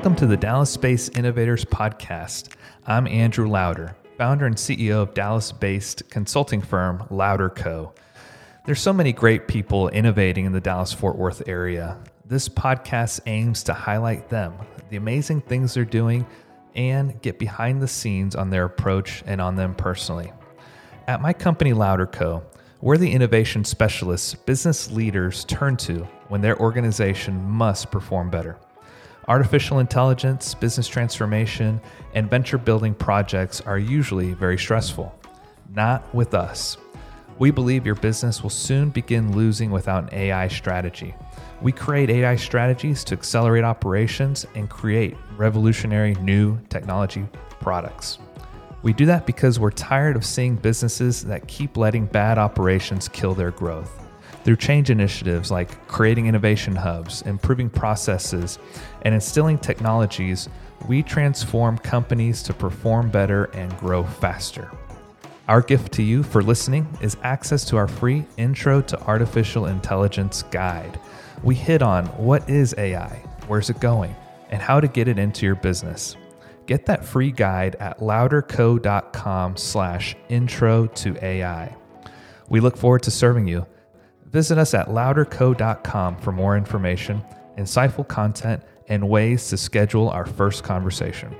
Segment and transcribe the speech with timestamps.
[0.00, 2.54] Welcome to the Dallas Space Innovators Podcast.
[2.86, 7.92] I'm Andrew Louder, founder and CEO of Dallas based consulting firm Louder Co.
[8.64, 11.98] There's so many great people innovating in the Dallas Fort Worth area.
[12.24, 14.54] This podcast aims to highlight them,
[14.88, 16.26] the amazing things they're doing,
[16.74, 20.32] and get behind the scenes on their approach and on them personally.
[21.08, 22.42] At my company, Louder Co.,
[22.80, 28.56] we're the innovation specialists business leaders turn to when their organization must perform better.
[29.30, 31.80] Artificial intelligence, business transformation,
[32.14, 35.16] and venture building projects are usually very stressful.
[35.72, 36.76] Not with us.
[37.38, 41.14] We believe your business will soon begin losing without an AI strategy.
[41.62, 47.24] We create AI strategies to accelerate operations and create revolutionary new technology
[47.60, 48.18] products.
[48.82, 53.34] We do that because we're tired of seeing businesses that keep letting bad operations kill
[53.34, 53.99] their growth.
[54.50, 58.58] Through change initiatives like creating innovation hubs, improving processes,
[59.02, 60.48] and instilling technologies,
[60.88, 64.72] we transform companies to perform better and grow faster.
[65.46, 70.42] Our gift to you for listening is access to our free Intro to Artificial Intelligence
[70.50, 70.98] guide.
[71.44, 74.16] We hit on what is AI, where's it going,
[74.48, 76.16] and how to get it into your business.
[76.66, 81.76] Get that free guide at louderco.com slash intro to AI.
[82.48, 83.64] We look forward to serving you.
[84.30, 87.20] Visit us at louderco.com for more information,
[87.58, 91.34] insightful content, and ways to schedule our first conversation.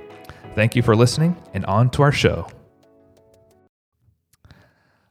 [0.55, 2.47] Thank you for listening, and on to our show.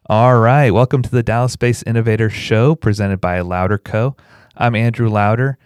[0.07, 4.15] All right, welcome to the Dallas Space Innovator Show presented by Louder Co.
[4.55, 5.57] I'm Andrew Louder.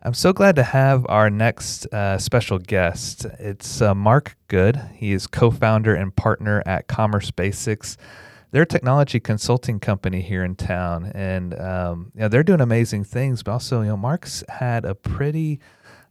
[0.00, 3.24] I'm so glad to have our next uh, special guest.
[3.40, 4.80] It's uh, Mark Goode.
[4.94, 7.96] He is co founder and partner at Commerce Basics.
[8.54, 13.42] They're a technology consulting company here in town, and um, they're doing amazing things.
[13.42, 15.58] But also, you know, Mark's had a pretty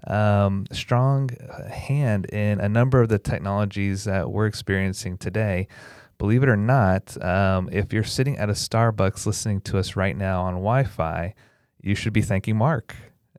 [0.08, 5.70] um, strong uh, hand in a number of the technologies that we're experiencing today.
[6.18, 10.18] Believe it or not, um, if you're sitting at a Starbucks listening to us right
[10.18, 11.36] now on Wi Fi,
[11.82, 12.94] you should be thanking Mark.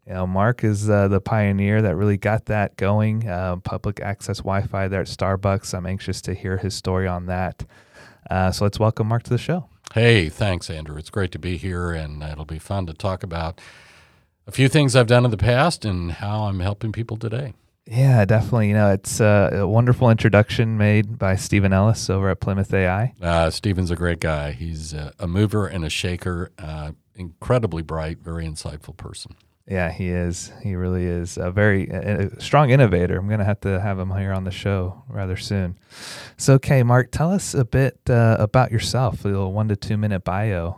[0.06, 3.28] You know, Mark is uh, the pioneer that really got that going.
[3.28, 5.74] Uh, public access Wi-Fi there at Starbucks.
[5.74, 7.64] I'm anxious to hear his story on that.
[8.30, 9.68] Uh, so let's welcome Mark to the show.
[9.92, 10.96] Hey, thanks, Andrew.
[10.96, 13.60] It's great to be here, and it'll be fun to talk about
[14.46, 17.54] a few things I've done in the past and how I'm helping people today.
[17.86, 18.68] Yeah, definitely.
[18.68, 23.12] You know, it's uh, a wonderful introduction made by Stephen Ellis over at Plymouth AI.
[23.20, 24.52] Uh, Stephen's a great guy.
[24.52, 29.36] He's a, a mover and a shaker, uh, incredibly bright, very insightful person.
[29.66, 30.52] Yeah, he is.
[30.62, 33.16] He really is a very a strong innovator.
[33.16, 35.78] I'm going to have to have him here on the show rather soon.
[36.36, 39.96] So, okay, Mark, tell us a bit uh, about yourself, a little one to two
[39.96, 40.76] minute bio.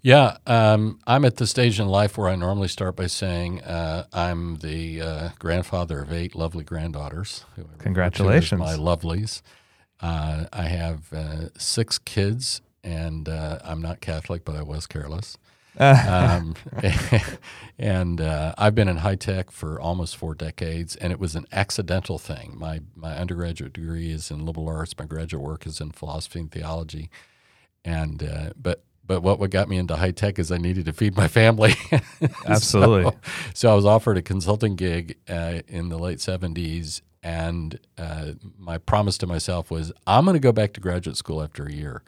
[0.00, 4.04] Yeah, um, I'm at the stage in life where I normally start by saying uh,
[4.12, 7.44] I'm the uh, grandfather of eight lovely granddaughters.
[7.78, 8.60] Congratulations.
[8.60, 9.42] My lovelies.
[10.00, 15.36] Uh, I have uh, six kids, and uh, I'm not Catholic, but I was careless
[15.78, 16.54] um,
[17.78, 21.46] and uh, I've been in high tech for almost four decades, and it was an
[21.52, 22.54] accidental thing.
[22.58, 24.94] My my undergraduate degree is in liberal arts.
[24.98, 27.10] My graduate work is in philosophy and theology,
[27.84, 30.92] and uh, but but what what got me into high tech is I needed to
[30.92, 31.74] feed my family.
[32.46, 33.10] Absolutely.
[33.10, 33.18] so,
[33.54, 38.78] so, I was offered a consulting gig uh, in the late seventies, and uh, my
[38.78, 42.02] promise to myself was I'm going to go back to graduate school after a year.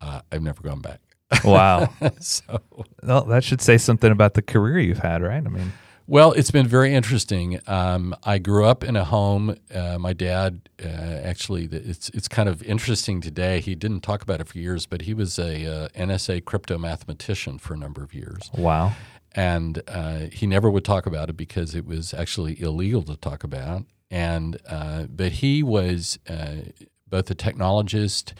[0.00, 1.00] Uh, I've never gone back.
[1.44, 1.88] Wow.
[2.20, 2.60] so,
[3.02, 5.44] well, that should say something about the career you've had, right?
[5.44, 5.72] I mean,
[6.10, 7.60] well, it's been very interesting.
[7.68, 9.54] Um, I grew up in a home.
[9.72, 13.60] Uh, my dad, uh, actually, it's it's kind of interesting today.
[13.60, 17.58] He didn't talk about it for years, but he was a uh, NSA crypto mathematician
[17.58, 18.50] for a number of years.
[18.58, 18.94] Wow.
[19.36, 23.44] And uh, he never would talk about it because it was actually illegal to talk
[23.44, 23.84] about.
[24.10, 26.72] And uh, but he was uh,
[27.08, 28.32] both a technologist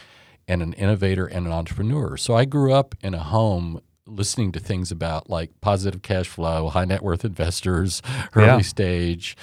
[0.51, 2.17] and an innovator and an entrepreneur.
[2.17, 6.69] So I grew up in a home listening to things about like positive cash flow,
[6.71, 8.03] high net worth investors,
[8.35, 8.61] early yeah.
[8.61, 9.37] stage.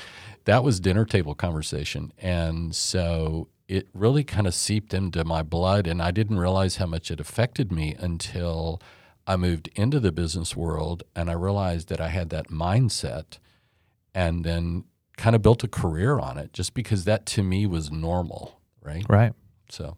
[0.44, 2.12] That was dinner table conversation.
[2.18, 5.88] And so it really kind of seeped into my blood.
[5.88, 8.82] And I didn't realize how much it affected me until
[9.26, 13.40] I moved into the business world and I realized that I had that mindset
[14.14, 14.84] and then
[15.16, 18.60] kind of built a career on it just because that to me was normal.
[18.84, 19.06] Right.
[19.08, 19.32] Right.
[19.70, 19.96] So.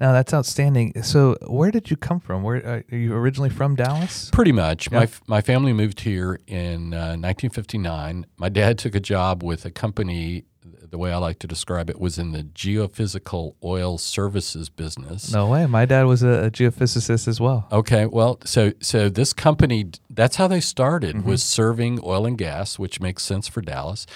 [0.00, 1.02] Now that's outstanding.
[1.02, 2.42] So, where did you come from?
[2.42, 3.76] Where uh, are you originally from?
[3.76, 4.30] Dallas.
[4.30, 4.90] Pretty much.
[4.90, 8.26] My my family moved here in uh, 1959.
[8.36, 10.44] My dad took a job with a company.
[10.62, 15.32] The way I like to describe it was in the geophysical oil services business.
[15.32, 15.66] No way.
[15.66, 17.66] My dad was a, a geophysicist as well.
[17.72, 18.06] Okay.
[18.06, 21.28] Well, so so this company that's how they started mm-hmm.
[21.28, 24.06] was serving oil and gas, which makes sense for Dallas.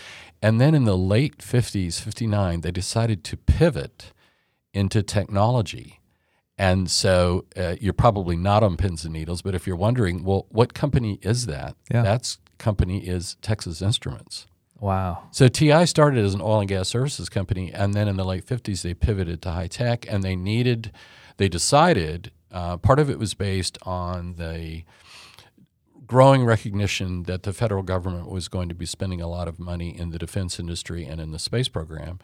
[0.41, 4.13] And then in the late 50s, 59, they decided to pivot
[4.73, 6.01] into technology.
[6.57, 10.47] And so uh, you're probably not on pins and needles, but if you're wondering, well,
[10.51, 11.77] what company is that?
[11.91, 12.03] Yeah.
[12.03, 14.47] That's company is Texas Instruments.
[14.81, 15.29] Wow.
[15.31, 18.47] So TI started as an oil and gas services company, and then in the late
[18.47, 20.93] 50s they pivoted to high tech, and they needed,
[21.37, 24.85] they decided, uh, part of it was based on the
[26.07, 29.97] growing recognition that the federal government was going to be spending a lot of money
[29.97, 32.19] in the defense industry and in the space program.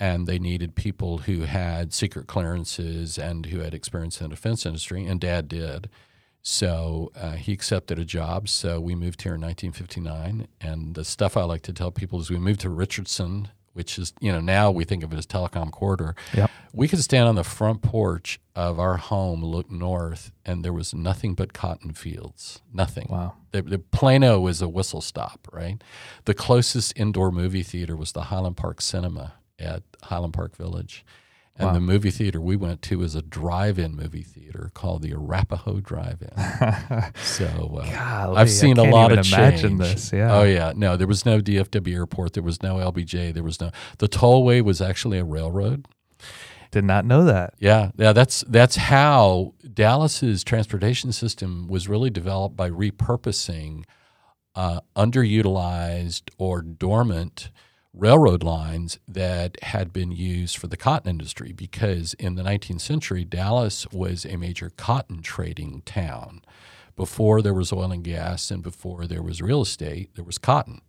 [0.00, 4.66] And they needed people who had secret clearances and who had experience in the defense
[4.66, 5.88] industry, and Dad did.
[6.46, 8.50] So uh, he accepted a job.
[8.50, 10.46] So we moved here in 1959.
[10.60, 14.12] And the stuff I like to tell people is we moved to Richardson, which is,
[14.20, 16.14] you know, now we think of it as telecom corridor.
[16.34, 16.50] Yep.
[16.74, 20.92] We could stand on the front porch of our home, look north, and there was
[20.92, 22.60] nothing but cotton fields.
[22.74, 23.06] Nothing.
[23.08, 23.36] Wow.
[23.52, 25.82] The, the Plano was a whistle stop, right?
[26.26, 31.04] The closest indoor movie theater was the Highland Park Cinema at Highland Park Village.
[31.56, 31.74] And Wow.
[31.74, 36.32] the movie theater we went to was a drive-in movie theater called the Arapahoe Drive-In.
[37.22, 39.80] so uh, Golly, I've seen a lot of imagine change.
[39.80, 40.12] this.
[40.12, 40.34] Yeah.
[40.34, 40.72] Oh yeah.
[40.74, 42.32] No, there was no DFW airport.
[42.32, 43.32] There was no LBJ.
[43.32, 43.70] There was no.
[43.98, 45.86] The tollway was actually a railroad.
[46.72, 47.54] Did not know that.
[47.60, 48.12] Yeah, yeah.
[48.12, 53.84] That's that's how Dallas's transportation system was really developed by repurposing
[54.56, 57.50] uh, underutilized or dormant
[57.94, 63.24] railroad lines that had been used for the cotton industry because in the 19th century
[63.24, 66.42] Dallas was a major cotton trading town.
[66.96, 70.80] Before there was oil and gas and before there was real estate there was cotton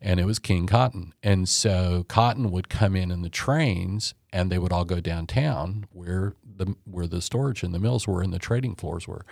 [0.00, 1.12] and it was king cotton.
[1.22, 5.86] And so cotton would come in in the trains and they would all go downtown
[5.92, 9.24] where the where the storage and the mills were and the trading floors were.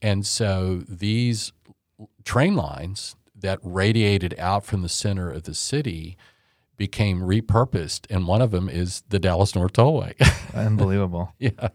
[0.00, 1.52] And so these
[2.24, 6.16] train lines that radiated out from the center of the city
[6.78, 10.14] became repurposed and one of them is the Dallas North Tollway
[10.54, 11.34] Unbelievable.
[11.38, 11.68] yeah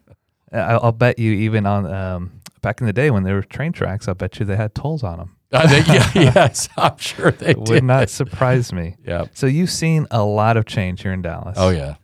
[0.51, 4.07] I'll bet you even on um, back in the day when there were train tracks,
[4.07, 5.35] I'll bet you they had tolls on them.
[5.51, 8.95] Uh, they- yeah yes I'm sure they It would not surprise me.
[9.05, 11.57] yeah So you've seen a lot of change here in Dallas.
[11.59, 11.95] oh yeah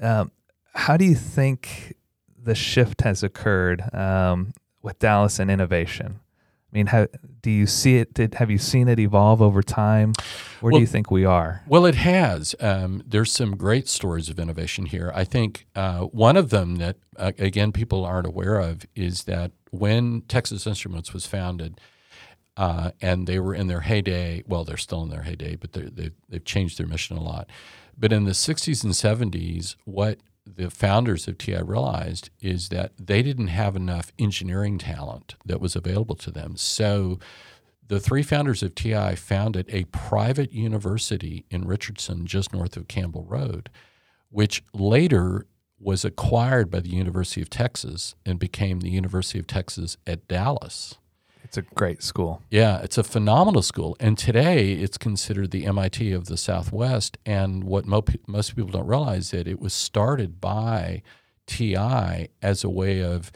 [0.00, 0.30] Um,
[0.74, 1.94] how do you think
[2.42, 4.52] the shift has occurred um,
[4.82, 6.20] with Dallas and innovation?
[6.76, 7.06] I mean, how
[7.40, 8.12] do you see it?
[8.12, 10.12] Did have you seen it evolve over time?
[10.60, 11.62] Where Well- do you think we are?
[11.66, 12.54] Well, it has.
[12.60, 15.10] Um, there's some great stories of innovation here.
[15.14, 19.52] I think uh, one of them that, uh, again, people aren't aware of is that
[19.70, 21.80] when Texas Instruments was founded,
[22.58, 24.42] uh, and they were in their heyday.
[24.46, 27.48] Well, they're still in their heyday, but they've, they've changed their mission a lot.
[27.96, 28.92] But in the 60s and
[29.32, 35.34] 70s, what the founders of TI realized is that they didn't have enough engineering talent
[35.44, 36.56] that was available to them.
[36.56, 37.18] So
[37.88, 43.24] the three founders of TI founded a private university in Richardson, just north of Campbell
[43.24, 43.70] Road,
[44.30, 45.46] which later
[45.78, 50.96] was acquired by the University of Texas and became the University of Texas at Dallas.
[51.56, 52.42] It's a great school.
[52.50, 53.96] Yeah, it's a phenomenal school.
[53.98, 57.16] And today it's considered the MIT of the Southwest.
[57.24, 61.02] And what mo- most people don't realize that it was started by
[61.46, 63.32] TI as a way of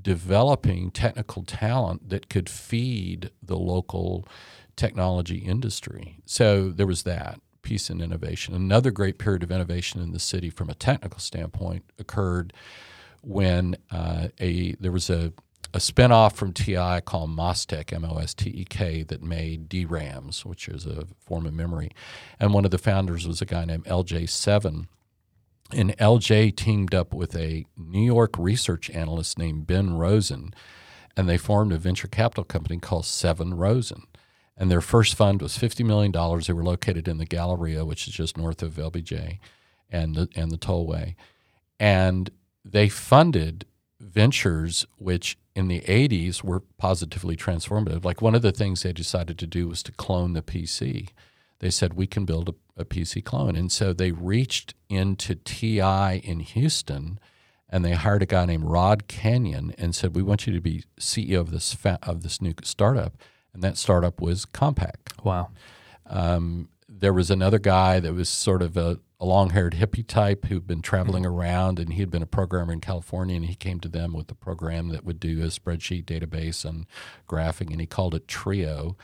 [0.00, 4.26] developing technical talent that could feed the local
[4.74, 6.20] technology industry.
[6.24, 8.54] So there was that piece in innovation.
[8.54, 12.54] Another great period of innovation in the city from a technical standpoint occurred
[13.20, 15.32] when uh, a there was a
[15.74, 20.44] a spinoff from TI called Mostek, M O S T E K, that made DRAMs,
[20.44, 21.90] which is a form of memory.
[22.40, 24.24] And one of the founders was a guy named L.J.
[24.24, 24.86] Sevin.
[25.70, 30.54] And LJ teamed up with a New York research analyst named Ben Rosen,
[31.14, 34.04] and they formed a venture capital company called Sevin Rosen.
[34.56, 36.10] And their first fund was $50 million.
[36.12, 39.38] They were located in the Galleria, which is just north of LBJ
[39.90, 41.14] and the, and the tollway.
[41.78, 42.30] And
[42.64, 43.66] they funded
[44.00, 48.04] ventures which in the 80s were positively transformative.
[48.04, 51.08] Like one of the things they decided to do was to clone the PC.
[51.58, 53.56] They said, we can build a, a PC clone.
[53.56, 57.18] And so they reached into TI in Houston
[57.68, 60.84] and they hired a guy named Rod Canion and said, we want you to be
[61.00, 63.16] CEO of this, fa- of this new startup.
[63.52, 65.24] And that startup was Compaq.
[65.24, 65.48] Wow.
[66.06, 70.46] Um, there was another guy that was sort of a, a long haired hippie type
[70.46, 73.80] who'd been traveling around and he had been a programmer in California and he came
[73.80, 76.86] to them with a program that would do a spreadsheet database and
[77.28, 78.96] graphing and he called it Trio.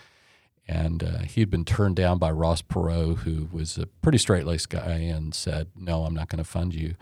[0.66, 4.47] And uh, he had been turned down by Ross Perot, who was a pretty straight
[4.47, 6.94] laced guy, and said, No, I'm not going to fund you.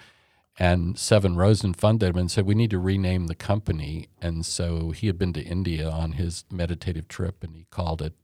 [0.59, 4.09] And Sevin Rosen funded him and said, We need to rename the company.
[4.21, 8.15] And so he had been to India on his meditative trip and he called it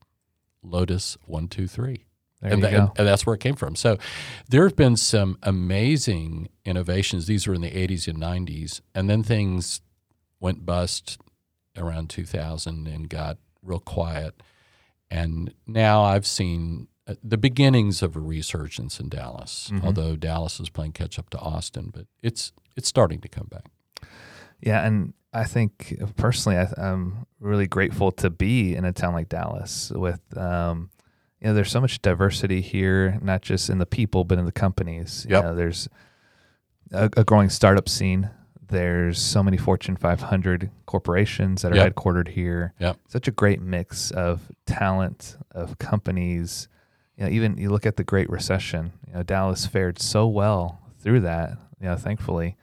[0.61, 2.08] Lotus 123.
[2.41, 2.93] And, you tha- go.
[2.97, 3.75] and that's where it came from.
[3.75, 3.99] So
[4.49, 7.27] there have been some amazing innovations.
[7.27, 8.81] These were in the 80s and 90s.
[8.95, 9.81] And then things
[10.41, 11.19] went bust
[11.77, 14.41] around 2000 and got real quiet.
[15.11, 19.83] And now I've seen uh, the beginnings of a resurgence in Dallas, Mhm.
[19.85, 23.71] although Dallas is playing catch up to Austin, but it's it's starting to come back.
[24.61, 29.29] Yeah, and I think personally, I, I'm really grateful to be in a town like
[29.31, 29.91] Dallas.
[29.95, 30.91] With um,
[31.41, 34.53] you know, there's so much diversity here, not just in the people, but in the
[34.53, 35.25] companies.
[35.29, 35.89] You know, there's
[36.93, 38.31] a, a growing startup scene.
[38.67, 41.95] There's so many Fortune 500 corporations that are Yep.
[41.95, 42.75] headquartered here.
[42.79, 42.99] Yep.
[43.09, 46.69] Such a great mix of talent, of companies.
[47.17, 48.93] You know, even you look at the Great Recession.
[49.07, 51.57] You know, Dallas fared so well through that.
[51.81, 52.57] You know, thankfully,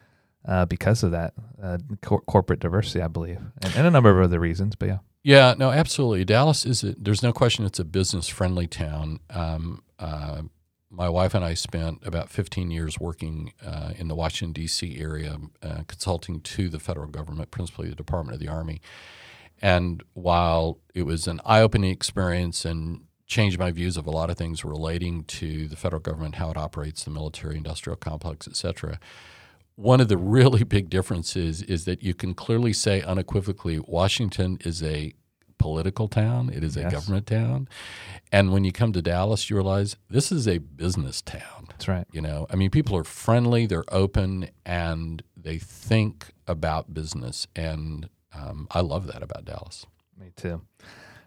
[0.46, 4.24] uh, because of that uh, cor- corporate diversity, I believe, and, and a number of
[4.24, 4.76] other reasons.
[4.76, 6.24] But yeah, Yeah, no, absolutely.
[6.24, 6.84] Dallas is.
[6.84, 9.22] A, there's no question it's a business friendly town.
[9.32, 10.44] Um, uh,
[10.92, 15.00] my wife and I spent about 15 years working uh, in the Washington D.C.
[15.00, 18.82] area, uh, consulting to the federal government, principally the Department of the Army.
[19.64, 24.38] And while it was an eye-opening experience and changed my views of a lot of
[24.38, 29.00] things relating to the federal government, how it operates, the military-industrial complex, et cetera,
[29.76, 34.82] one of the really big differences is that you can clearly say unequivocally Washington is
[34.84, 35.14] a
[35.58, 36.92] political town, it is a Yes.
[36.92, 37.68] government town.
[38.32, 41.68] And when you come to Dallas, you realize this is a business town.
[41.70, 42.06] that's right.
[42.12, 47.48] You know, I mean, people are friendly, they're open, and they think about business.
[47.56, 49.86] And um, I love that about Dallas.
[50.20, 50.62] Me too.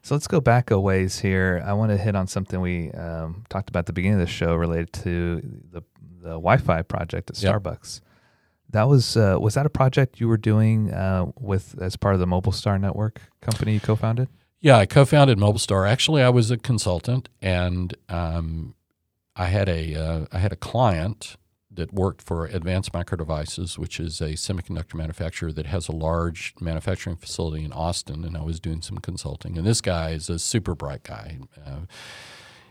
[0.03, 1.63] So let's go back a ways here.
[1.67, 4.33] I want to hit on something we um, talked about at the beginning of the
[4.33, 5.41] show related to
[5.73, 5.83] the
[6.21, 7.63] the Wi-Fi project at Yep.
[7.63, 8.01] Starbucks.
[8.71, 12.21] That was uh, was that a project you were doing uh, with as part of
[12.21, 14.29] the Mobile Star Network company you co-founded?
[14.61, 15.87] Yeah, I co-founded Mobile Star.
[15.87, 18.75] Actually, I was a consultant, and um,
[19.37, 21.37] I had a uh, I had a client
[21.79, 26.53] that worked for Advanced Micro Devices, which is a semiconductor manufacturer that has a large
[26.61, 29.57] manufacturing facility in Austin, and I was doing some consulting.
[29.57, 31.83] And this guy is a super bright guy, uh,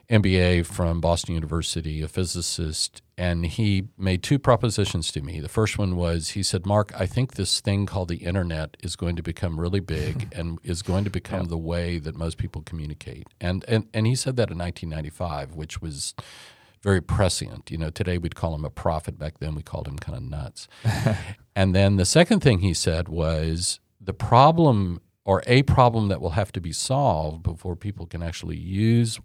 [0.09, 5.41] MBA from Boston University, a physicist, and he made two propositions to me.
[5.41, 8.95] The first one was he said, Mark, I think this thing called the internet is
[8.95, 12.61] going to become really big and is going to become the way that most people
[12.61, 13.27] communicate.
[13.41, 16.15] And, and, and he said that in 1995, which was
[16.81, 17.69] very prescient.
[17.69, 19.19] You know, today we'd call him a prophet.
[19.19, 20.69] Back then we called him kind of nuts.
[21.55, 26.29] and then the second thing he said was the problem or a problem that will
[26.31, 29.19] have to be solved before people can actually use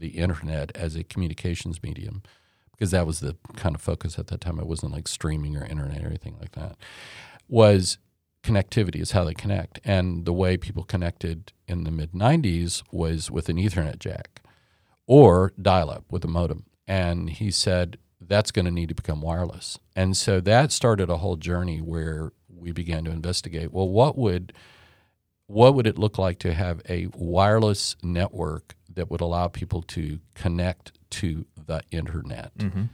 [0.00, 2.22] the internet as a communications medium
[2.72, 4.58] because that was the kind of focus at that time.
[4.58, 6.76] It wasn't like streaming or internet or anything like that.
[7.46, 7.98] Was
[8.42, 13.30] connectivity is how they connect, and the way people connected in the mid '90s was
[13.30, 14.40] with an Ethernet jack
[15.06, 16.64] or dial-up with a modem.
[16.88, 21.18] And he said that's going to need to become wireless, and so that started a
[21.18, 23.72] whole journey where we began to investigate.
[23.72, 24.54] Well, what would
[25.46, 30.20] what would it look like to have a wireless network that would allow people to
[30.34, 32.56] connect to the internet?
[32.58, 32.84] Mm-hmm.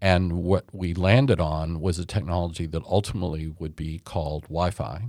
[0.00, 5.08] And what we landed on was a technology that ultimately would be called Wi Fi.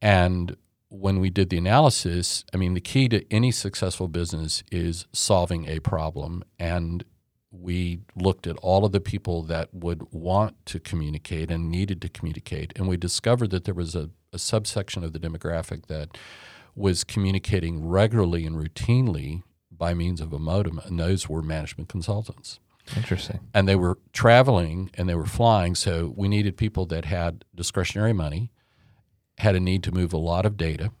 [0.00, 0.56] And
[0.88, 5.66] when we did the analysis, I mean, the key to any successful business is solving
[5.66, 6.44] a problem.
[6.58, 7.04] And
[7.50, 12.08] we looked at all of the people that would want to communicate and needed to
[12.08, 12.72] communicate.
[12.76, 16.16] And we discovered that there was a, a subsection of the demographic that
[16.74, 22.60] was communicating regularly and routinely by means of a modem, and those were management consultants
[22.96, 23.40] Interesting.
[23.52, 25.74] and they were traveling and they were flying.
[25.74, 28.50] So we needed people that had discretionary money,
[29.38, 30.92] had a need to move a lot of data,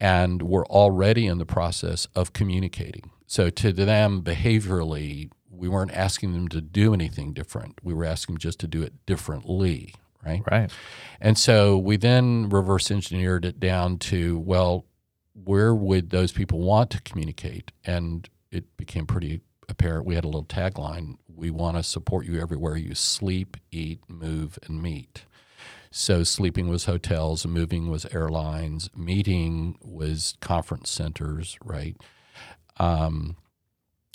[0.00, 3.10] and were already in the process of communicating.
[3.26, 7.78] So to them, behaviorally, we weren't asking them to do anything different.
[7.82, 10.42] We were asking them just to do it differently, right?
[10.50, 10.70] Right.
[11.20, 14.84] And so we then reverse engineered it down to, well,
[15.34, 17.72] where would those people want to communicate?
[17.84, 20.04] And it became pretty apparent.
[20.06, 24.58] We had a little tagline We want to support you everywhere you sleep, eat, move,
[24.66, 25.24] and meet.
[25.90, 31.96] So sleeping was hotels, moving was airlines, meeting was conference centers, right?
[32.78, 33.36] Um,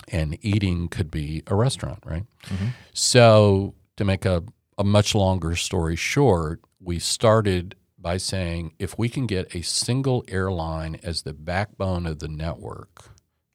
[0.08, 2.24] and eating could be a restaurant, right?
[2.46, 2.72] Mhm.
[2.94, 4.42] So, to make a,
[4.78, 10.24] a much longer story short, we started by saying if we can get a single
[10.28, 13.10] airline as the backbone of the network,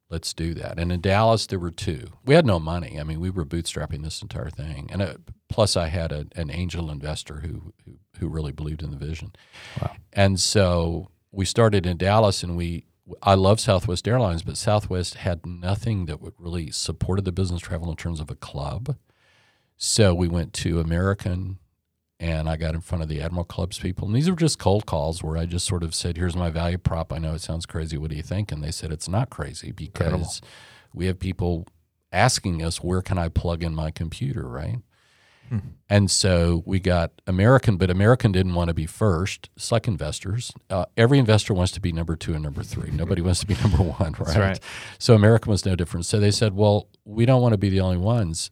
[0.09, 0.77] let's do that.
[0.77, 2.07] And in Dallas, there were two.
[2.25, 2.99] We had no money.
[2.99, 4.89] I mean, we were bootstrapping this entire thing.
[4.91, 5.13] And uh
[5.49, 9.33] plus, I had a, an angel investor who, who, who really believed in the vision.
[9.81, 9.95] Wow.
[10.11, 12.85] And so we started in Dallas and we
[13.21, 17.89] I love Southwest Airlines, but Southwest had nothing that would really supported the business travel
[17.89, 18.95] in terms of a club.
[19.85, 21.59] So we went to American
[22.17, 24.07] and I got in front of the Admiral Club's people.
[24.07, 26.77] And these were just cold calls where I just sort of said, Here's my value
[26.77, 27.11] prop.
[27.11, 27.97] I know it sounds crazy.
[27.97, 28.53] What do you think?
[28.53, 30.29] And they said, It's not crazy because Incredible.
[30.93, 31.67] we have people
[32.13, 34.77] asking us, Where can I plug in my computer, right?
[35.49, 35.59] Hmm.
[35.89, 39.49] And so we got American, but American didn't want to be first.
[39.57, 40.53] It's like investors.
[40.69, 42.89] Uh, every investor wants to be number two and number three.
[42.89, 44.37] Nobody wants to be number one, right?
[44.37, 44.59] right?
[44.97, 46.05] So American was no different.
[46.05, 48.49] So they said, well, we don't want to be the only ones.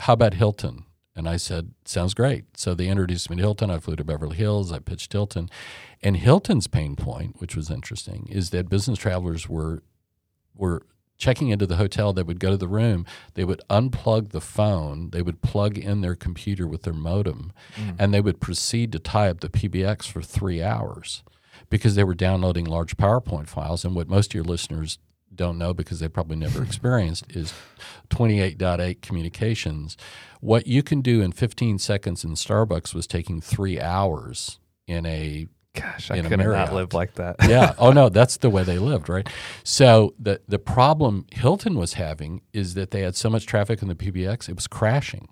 [0.00, 0.84] How about Hilton?
[1.16, 2.56] And I said, sounds great.
[2.56, 3.70] So they introduced me to Hilton.
[3.70, 4.72] I flew to Beverly Hills.
[4.72, 5.48] I pitched Hilton.
[6.02, 9.82] And Hilton's pain point, which was interesting, is that business travelers were
[10.56, 10.82] were
[11.16, 15.10] checking into the hotel, they would go to the room, they would unplug the phone,
[15.10, 17.94] they would plug in their computer with their modem, mm.
[17.98, 21.22] and they would proceed to tie up the PBX for three hours
[21.70, 23.84] because they were downloading large PowerPoint files.
[23.84, 24.98] And what most of your listeners
[25.36, 27.52] don't know because they probably never experienced is
[28.10, 29.96] 28.8 communications.
[30.40, 35.46] What you can do in 15 seconds in Starbucks was taking three hours in a
[35.74, 37.34] Gosh, I could not live like that.
[37.48, 37.74] yeah.
[37.78, 39.28] Oh no, that's the way they lived, right?
[39.64, 43.88] So the the problem Hilton was having is that they had so much traffic in
[43.88, 45.28] the PBX, it was crashing.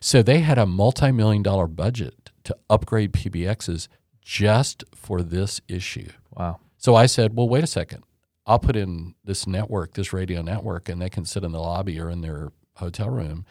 [0.00, 3.88] So they had a multi-million dollar budget to upgrade PBXs
[4.20, 6.10] just for this issue.
[6.36, 6.60] Wow.
[6.76, 8.04] So I said, well, wait a second.
[8.48, 12.00] I'll put in this network, this radio network, and they can sit in the lobby
[12.00, 13.44] or in their hotel room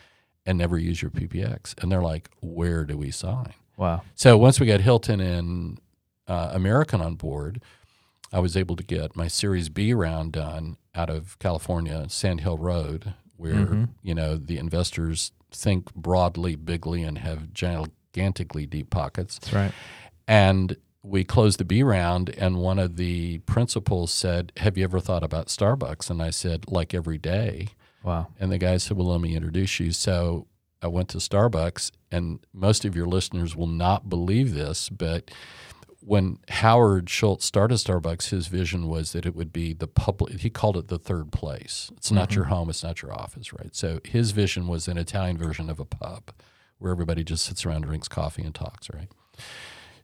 [0.43, 1.81] and never use your PBX.
[1.81, 3.53] And they're like, where do we sign?
[3.77, 4.01] Wow.
[4.15, 5.79] So once we got Hilton and
[6.27, 7.61] uh, American on board,
[8.33, 12.57] I was able to get my Series B round done out of California, Sand Hill
[12.57, 13.83] Road, where mm-hmm.
[14.01, 19.37] you know the investors think broadly, bigly, and have gigantically deep pockets.
[19.37, 19.71] That's right.
[20.27, 20.75] And
[21.07, 25.23] we closed the B round, and one of the principals said, "Have you ever thought
[25.23, 27.69] about Starbucks?" And I said, "Like every day."
[28.03, 28.27] Wow.
[28.39, 30.47] And the guy said, "Well, let me introduce you." So
[30.81, 35.31] I went to Starbucks, and most of your listeners will not believe this, but
[36.01, 40.39] when Howard Schultz started Starbucks, his vision was that it would be the public.
[40.39, 41.91] He called it the third place.
[41.97, 42.35] It's not mm-hmm.
[42.35, 42.69] your home.
[42.69, 43.75] It's not your office, right?
[43.75, 46.31] So his vision was an Italian version of a pub,
[46.77, 49.09] where everybody just sits around, drinks coffee, and talks, right?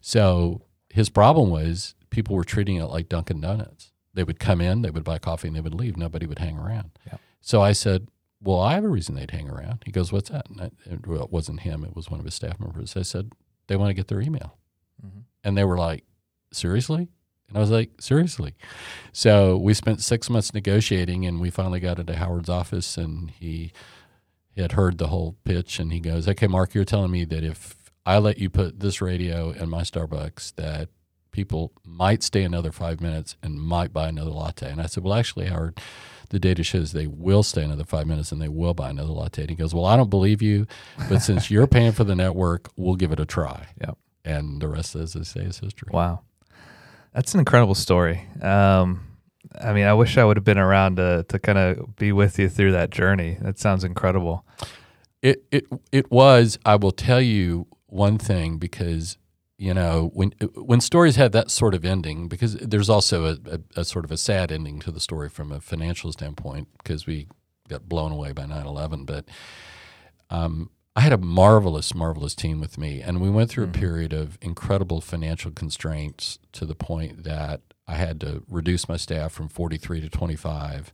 [0.02, 3.91] So his problem was people were treating it like Dunkin' Donuts.
[4.13, 5.97] They would come in, they would buy coffee, and they would leave.
[5.97, 6.91] Nobody would hang around.
[7.08, 7.17] Yeah.
[7.41, 10.45] So I said, "Well, I have a reason they'd hang around." He goes, "What's that?"
[10.62, 10.69] I,
[11.08, 12.95] well, it wasn't him; it was one of his staff members.
[12.95, 13.32] I said,
[13.65, 14.60] "They want to get their email,"
[15.03, 15.21] mm-hmm.
[15.43, 16.03] and they were like,
[16.51, 17.10] "Seriously?"
[17.47, 18.53] And I was like, "Seriously."
[19.12, 23.73] So we spent six months negotiating, and we finally got into Howard's office, and he
[24.56, 27.83] had heard the whole pitch, and he goes, "Okay, Mark, you're telling me that if
[28.06, 30.89] I let you put this radio in my Starbucks that
[31.32, 34.70] people might stay another five minutes and might buy another latte.
[34.70, 35.80] And I said, Well, actually, Howard,
[36.30, 39.44] the data shows they will stay another five minutes and they will buy another latte.
[39.44, 40.68] And he goes, Well, I don't believe you,
[41.10, 43.68] but since you're paying for the network, we'll give it a try.
[43.82, 43.98] Yep.
[44.26, 45.89] And the rest, as they say, is history.
[45.92, 46.22] Wow.
[47.13, 48.26] That's an incredible story.
[48.42, 49.06] Um,
[49.62, 52.39] I mean, I wish I would have been around to, to kind of be with
[52.39, 53.38] you through that journey.
[53.42, 54.46] That sounds incredible.
[55.22, 59.17] It, it, it was, I will tell you, one thing because
[59.58, 63.82] you know when when stories have that sort of ending because there's also a, a,
[63.82, 67.27] a, sort of a sad ending to the story from a financial standpoint because we
[67.69, 69.25] got blown away by 9-11 but
[70.32, 73.77] um, i had a marvelous marvelous team with me and we went through mm-hmm.
[73.77, 78.97] a period of incredible financial constraints to the point that i had to reduce my
[78.97, 80.91] staff from 43 to 25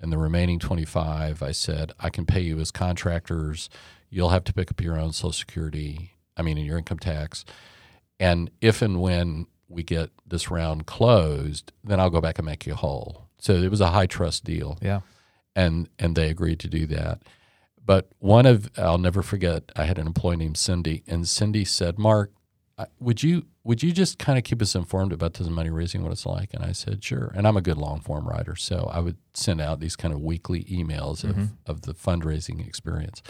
[0.00, 3.70] and the remaining 25 i said i can pay you as contractors
[4.10, 6.10] you'll have to pick up your own social security
[6.40, 7.44] I mean, in your income tax.
[8.18, 12.66] And if and when we get this round closed, then I'll go back and make
[12.66, 13.28] you whole.
[13.38, 14.78] So it was a high trust deal.
[14.80, 15.00] Yeah.
[15.54, 17.22] And and they agreed to do that.
[17.84, 21.98] But one of I'll never forget, I had an employee named Cindy, and Cindy said,
[21.98, 22.32] Mark,
[22.98, 26.12] would you would you just kind of keep us informed about this money raising what
[26.12, 26.54] it's like?
[26.54, 27.32] And i said sure.
[27.34, 30.20] And i'm a good long form writer so i would send out these kind of
[30.20, 31.40] weekly emails mm-hmm.
[31.40, 33.22] of, of the fundraising experience.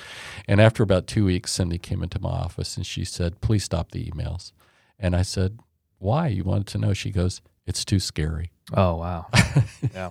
[0.47, 3.93] And after about two weeks cindy came into my office and she said please stop
[3.93, 4.53] the emails.
[4.99, 5.59] And i said
[5.99, 6.29] why?
[6.29, 6.95] You wanted to know.
[6.95, 8.53] She goes it's too scary.
[8.75, 9.27] Oh wow.
[9.95, 10.11] Yeah.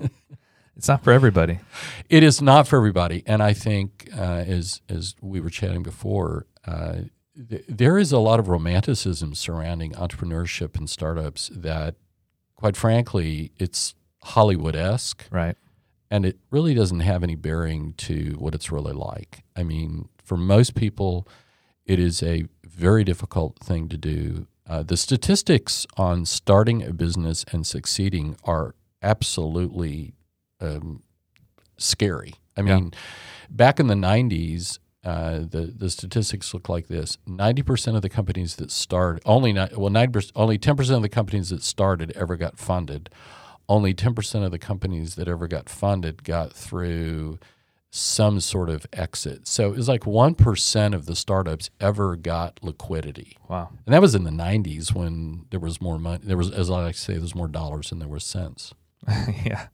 [0.75, 1.59] It's not for everybody.
[2.09, 3.23] It is not for everybody.
[3.25, 7.01] And i think uh, as as we were chatting before uh,
[7.39, 11.95] there is a lot of romanticism surrounding entrepreneurship and startups that,
[12.55, 15.25] quite frankly, it's Hollywood esque.
[15.31, 15.55] Right.
[16.11, 19.43] And it really doesn't have any bearing to what it's really like.
[19.55, 21.27] I mean, for most people,
[21.85, 24.47] it is a very difficult thing to do.
[24.67, 30.13] Uh, the statistics on starting a business and succeeding are absolutely
[30.59, 31.03] um,
[31.77, 32.33] scary.
[32.57, 32.91] I mean,
[33.49, 38.09] back in the '90s, uh, the the statistics look like this: ninety percent of the
[38.09, 42.11] companies that start only not, well, 90 only ten percent of the companies that started
[42.15, 43.09] ever got funded.
[43.69, 47.39] Only ten percent of the companies that ever got funded got through
[47.91, 49.47] some sort of exit.
[49.47, 53.37] So it was like one percent of the startups ever got liquidity.
[53.47, 53.69] Wow.
[53.85, 56.19] And that was in the '90s when there was more money.
[56.23, 58.73] There was, as I like to say, there was more dollars than there were cents.
[59.45, 59.67] yeah,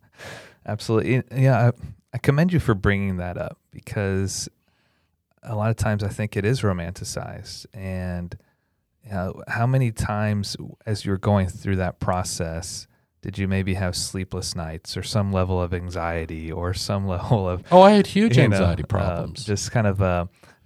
[0.67, 1.23] absolutely.
[1.35, 1.71] Yeah, I,
[2.13, 4.47] I commend you for bringing that up because
[5.45, 7.65] a lot of times I think it is romanticized.
[7.73, 8.35] And
[9.47, 12.87] how many times as you're going through that process
[13.21, 17.63] did you maybe have sleepless nights or some level of anxiety or some level of
[17.71, 19.45] Oh, I had huge you know, anxiety uh, problems.
[19.45, 20.25] just kind of uh,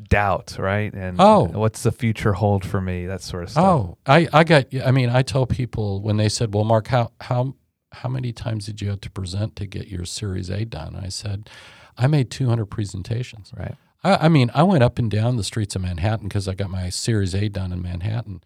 [0.10, 0.94] doubt, right?
[0.94, 1.46] And Oh.
[1.46, 3.06] what's the future hold for me?
[3.08, 3.64] That sort of stuff.
[3.66, 4.66] Oh, I, I got.
[4.86, 7.56] I mean, I tell people when they said, "Well, Mark, how how
[7.92, 11.10] how many times did you have to present to get your Series A done?" I
[11.10, 11.50] said,
[11.98, 13.76] "I made 200 presentations." right.
[14.04, 16.70] I, I mean, I went up and down the streets of Manhattan because I got
[16.70, 18.42] my Series A done in Manhattan,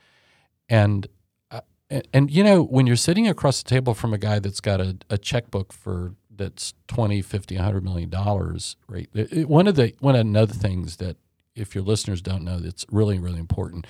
[0.70, 1.08] and
[1.52, 4.62] uh, and, and you know when you're sitting across the table from a guy that's
[4.62, 9.08] got a, a checkbook for that's 20 50 100 million dollars right?
[9.14, 11.18] It- it- one of the one of the other things that
[11.56, 13.86] if your listeners don't know that's really really important.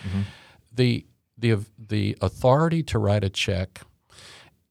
[0.76, 1.06] The
[1.38, 3.82] the the authority to write a check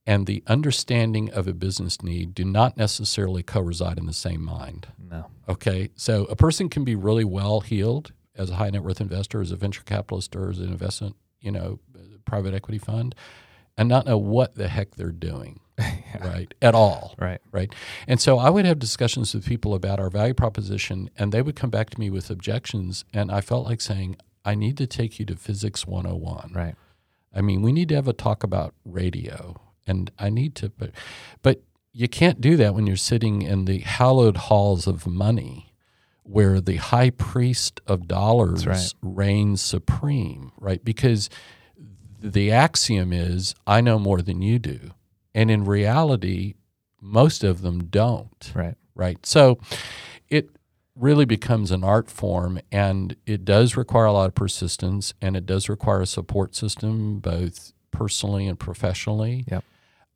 [0.06, 4.88] and the understanding of a business need do not necessarily co-reside in the same mind
[5.10, 5.26] No.
[5.48, 9.40] Okay, so a person can be really well heeled as a high net worth investor,
[9.40, 11.78] as a venture capitalist, or as an investment, you know,
[12.24, 13.14] private equity fund,
[13.76, 15.60] and not know what the heck they're doing,
[16.20, 17.40] right, at all, Right.
[17.50, 17.72] right.
[18.06, 21.56] And so I would have discussions with people about our value proposition, and they would
[21.56, 25.18] come back to me with objections, and I felt like saying, "I need to take
[25.18, 26.74] you to Physics 101." Right.
[27.34, 30.90] I mean, we need to have a talk about radio, and I need to, but,
[31.42, 35.74] but you can't do that when you're sitting in the hallowed halls of money,
[36.22, 38.94] where the high priest of dollars right.
[39.02, 40.84] reigns supreme, right?
[40.84, 41.28] Because
[42.20, 44.92] the axiom is, I know more than you do,
[45.34, 46.54] and in reality,
[47.00, 48.76] most of them don't Right.
[48.94, 49.24] right?
[49.26, 49.58] So
[50.28, 50.50] it
[50.94, 55.46] really becomes an art form and it does require a lot of persistence and it
[55.46, 59.64] does require a support system, both personally and professionally, Yep.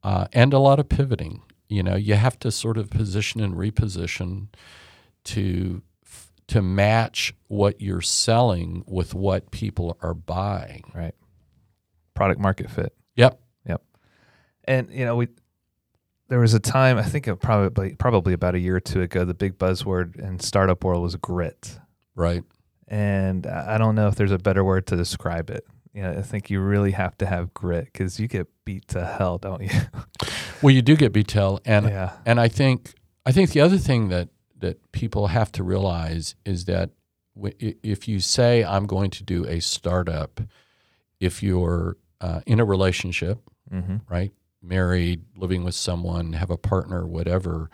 [0.02, 1.42] Uh, and a lot of pivoting.
[1.68, 4.48] You know, you have to sort of position and reposition
[5.24, 5.82] to
[6.48, 10.85] to match what you're selling with what people are buying.
[10.94, 11.14] Right.
[12.14, 12.94] Product market fit.
[13.16, 13.40] Yep.
[13.68, 13.82] Yep.
[14.64, 15.28] And you know, we
[16.28, 19.24] there was a time I think probably probably about a year or two ago.
[19.24, 21.78] The big buzzword in startup world was grit,
[22.14, 22.44] Right.
[22.88, 25.66] and I I don't know if there's a better word to describe it.
[25.96, 29.04] You know, I think you really have to have grit because you get beat to
[29.04, 29.70] hell, don't you?
[30.62, 32.12] Well, you do get BTEL, and yeah.
[32.24, 32.94] And I think
[33.26, 34.28] I think the other thing that
[34.59, 36.90] that people have to realize is that
[37.35, 40.40] w- if you say I'm going to do a startup,
[41.20, 43.38] if you're uh, in a relationship,
[43.72, 43.96] Mm-hmm.
[44.09, 44.32] right,
[44.62, 47.68] married, living with someone, have a partner, whatever,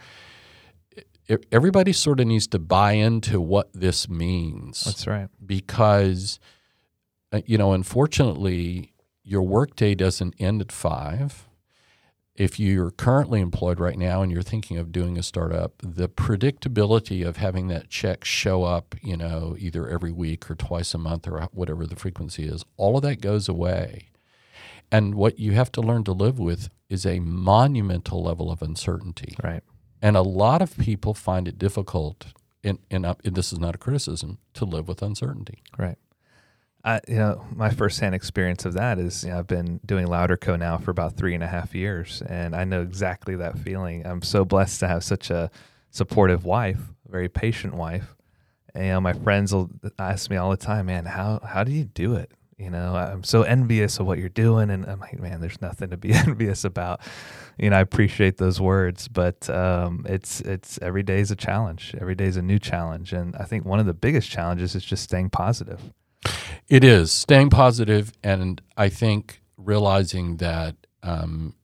[1.51, 5.29] everybody sort of needs to buy into what this means That's right.
[5.45, 6.39] because
[7.47, 8.93] you know unfortunately
[9.25, 11.49] your workday doesn't end at five
[12.35, 17.27] if you're currently employed right now and you're thinking of doing a startup the predictability
[17.27, 21.29] of having that check show up you know either every week or twice a month
[21.29, 24.09] or whatever the frequency is all of that goes away
[24.91, 29.35] and what you have to learn to live with is a monumental level of uncertainty
[29.43, 29.63] Right.
[30.03, 32.27] and a lot of people find it difficult
[32.65, 35.97] and, and, uh, and this is not a criticism to live with uncertainty Right.
[36.85, 40.37] I, you know, my firsthand experience of that is, you know, I've been doing Louder
[40.37, 44.05] Co now for about three and a half years, and I know exactly that feeling.
[44.05, 45.51] I'm so blessed to have such a
[45.91, 48.17] supportive wife, a very patient wife.
[48.75, 51.71] And, you know, my friends will ask me all the time, man, how how do
[51.71, 52.33] you do it?
[52.59, 55.91] You know, I'm so envious of what you're doing, and I'm like, man, there's nothing
[55.91, 57.01] to be envious about.
[57.59, 61.95] You know, I appreciate those words, but um, it's it's every day is a challenge.
[62.01, 64.85] Every day is a new challenge, and I think one of the biggest challenges is
[64.85, 65.93] just staying positive.
[66.69, 71.55] It is staying positive, and I think realizing that um,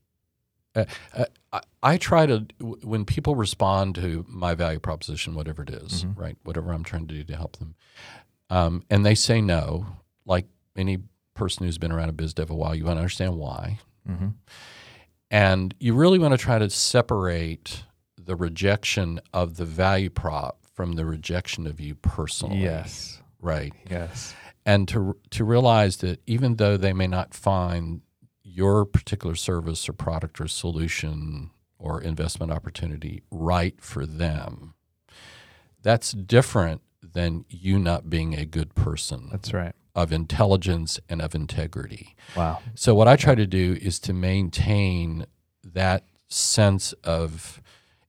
[0.74, 0.84] uh,
[1.14, 6.04] uh, I, I try to when people respond to my value proposition, whatever it is,
[6.04, 6.18] Mhm.
[6.18, 7.74] right, whatever I'm trying to do to help them,
[8.50, 9.86] um, and they say no,
[10.26, 10.98] like any
[11.34, 14.28] person who's been around a biz dev a while, you want to understand why, Mm-hmm.
[15.30, 17.84] and you really want to try to separate
[18.16, 22.58] the rejection of the value prop from the rejection of you personally.
[22.58, 23.22] Yes.
[23.40, 23.72] Right.
[23.88, 24.34] Yes.
[24.68, 28.02] And to to realize that even though they may not find
[28.42, 34.74] your particular service or product or solution or investment opportunity right for them.
[35.82, 39.74] That's different than you not being a good person That's right.
[39.94, 42.16] of intelligence and of integrity.
[42.36, 42.60] Wow.
[42.74, 45.26] So what I try to do is to maintain
[45.64, 47.62] that sense of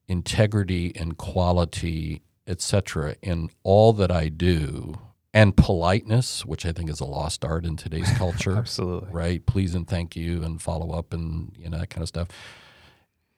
[0.08, 4.98] integrity and quality, etc., in all that I do,
[5.32, 8.56] and politeness, which I think is a lost art in today's culture.
[8.56, 9.10] Absolutely.
[9.12, 9.44] Right?
[9.46, 12.28] Please and thank you, and follow up, and you know that kind of stuff.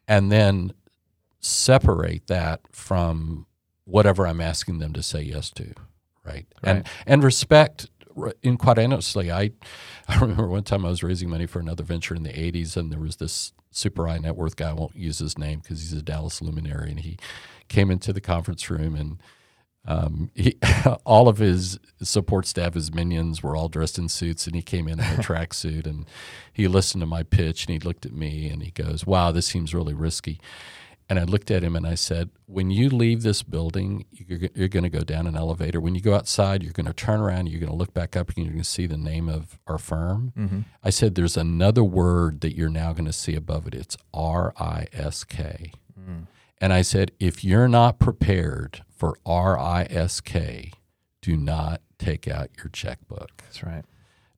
[0.09, 0.73] And then
[1.41, 3.47] separate that from
[3.85, 5.73] whatever I'm asking them to say yes to.
[6.25, 6.47] Right?
[6.63, 6.87] And Right.
[7.07, 7.89] and respect.
[8.43, 9.51] in quite honestly, I
[10.09, 12.93] I remember one time I was raising money for another venture in the '80s, and
[12.93, 14.71] there was this super high net worth guy.
[14.71, 17.17] I won't use his name because he's a Dallas luminary, and he
[17.69, 19.19] came into the conference room and
[19.85, 20.59] um, he,
[21.05, 24.87] all of his support staff, his minions, were all dressed in suits, and he came
[24.89, 26.07] in in a tracksuit, and
[26.53, 29.47] he listened to my pitch, and he looked at me, and he goes, "Wow, this
[29.47, 30.41] seems really risky."
[31.09, 34.69] And I looked at him and I said, "When you leave this building, you're, you're
[34.69, 35.79] going to go down an elevator.
[35.79, 38.29] When you go outside, you're going to turn around, you're going to look back up,
[38.29, 40.61] and you're going to see the name of our firm." Mm-hmm.
[40.83, 43.75] I said, "There's another word that you're now going to see above it.
[43.75, 45.73] It's R I S K."
[46.63, 50.71] And I said, if you're not prepared for R I S K,
[51.23, 53.31] do not take out your checkbook.
[53.39, 53.83] That's right.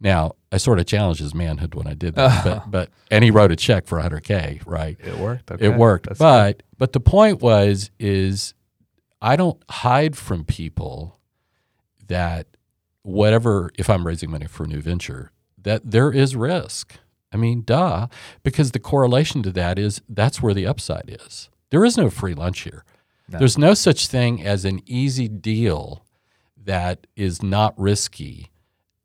[0.01, 3.31] Now, I sort of challenged his manhood when I did that, but, but and he
[3.31, 4.97] wrote a check for 100K, right?
[5.05, 5.51] It worked.
[5.51, 5.67] Okay.
[5.67, 6.07] It worked.
[6.07, 8.55] That's but but the point was is
[9.21, 11.21] I don't hide from people
[12.07, 12.47] that
[13.03, 15.31] whatever if I'm raising money for a new venture,
[15.63, 16.95] that there is risk.
[17.31, 18.07] I mean, duh,
[18.43, 21.51] because the correlation to that is that's where the upside is.
[21.69, 22.83] There is no free lunch here.
[23.29, 23.39] No.
[23.39, 26.05] There's no such thing as an easy deal
[26.63, 28.51] that is not risky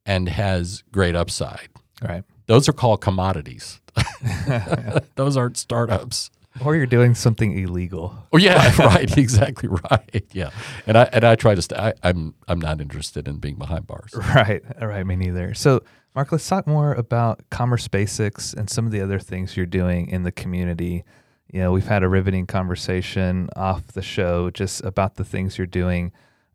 [0.05, 1.69] and has great upside.
[2.01, 2.23] Right.
[2.47, 3.79] Those are called commodities.
[5.15, 6.32] Those aren't startups.
[6.65, 8.15] Or you're doing something illegal.
[8.34, 10.25] Oh yeah, right, exactly right.
[10.34, 10.49] Yeah,
[10.88, 11.62] and I and I try to.
[11.62, 14.13] St- I, I'm I'm not interested in being behind bars.
[14.15, 14.62] Right.
[14.82, 15.05] All right.
[15.05, 15.53] Me neither.
[15.53, 15.84] So,
[16.15, 20.08] Mark, let's talk more about Commerce Basics and some of the other things you're doing
[20.10, 21.05] in the community.
[21.51, 25.67] You know, we've had a riveting conversation off the show just about the things you're
[25.67, 26.12] doing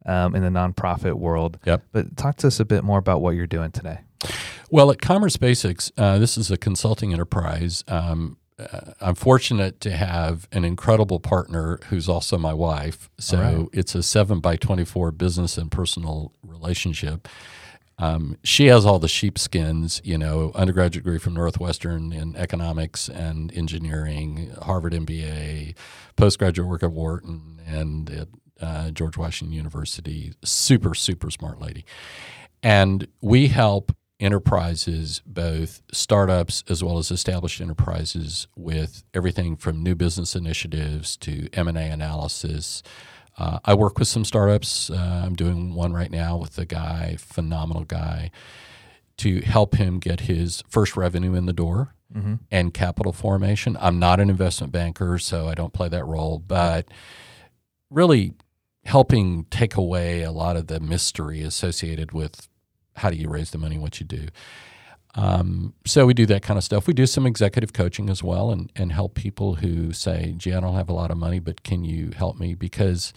[0.07, 1.59] um, in the nonprofit world.
[1.65, 1.83] Yep.
[1.93, 4.01] But talk to us a bit more about what you're doing today.
[4.71, 7.85] Well, at Commerce Basics, uh, this is a consulting enterprise.
[7.89, 13.11] Um, uh, I'm fortunate to have an incredible partner who's also my wife.
[13.19, 13.69] So right.
[13.73, 17.29] it's a seven by 24 business and personal relationship.
[17.99, 23.53] Um, she has all the sheepskins, you know, undergraduate degree from Northwestern in economics and
[23.57, 25.77] engineering, Harvard MBA,
[26.17, 28.29] postgraduate work at Wharton and at
[28.61, 30.33] uh, George Washington University.
[30.45, 31.85] Super, super smart lady.
[32.63, 39.95] And we help enterprises, both startups as well as established enterprises, with everything from new
[39.95, 42.83] business initiatives to M and A analysis.
[43.37, 44.91] Uh, I work with some startups.
[44.91, 48.31] Uh, I'm doing one right now with a guy, phenomenal guy,
[49.19, 52.35] to help him get his first revenue in the door Mm-hmm.
[52.53, 53.77] and capital formation.
[53.81, 56.87] I'm not an investment banker, so I don't play that role, but
[57.91, 58.35] really
[58.85, 62.49] helping take away a lot of the mystery associated with
[62.95, 64.29] how do you raise the money, what you do.
[65.17, 66.87] Um, so we do that kind of stuff.
[66.87, 70.61] We do some executive coaching as well, and and help people who say, "Gee, I
[70.61, 73.13] don't have a lot of money, but can you help me?" Because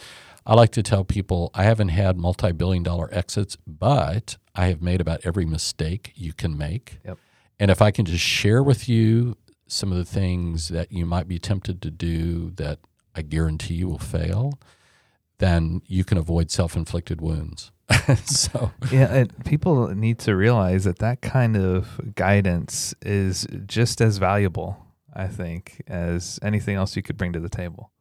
[0.45, 5.21] I like to tell people I haven't had multi-billion-dollar exits, but I have made about
[5.25, 6.99] every mistake you can make.
[7.05, 7.17] Yep.
[7.59, 9.35] And if I can just share with you
[9.67, 12.79] some of the things that you might be tempted to do that
[13.15, 14.59] I guarantee you will fail,
[15.39, 17.71] then you can avoid self-inflicted wounds.
[18.25, 24.17] so Yeah, and people need to realize that that kind of guidance is just as
[24.17, 24.77] valuable,
[25.13, 27.91] I think, as anything else you could bring to the table.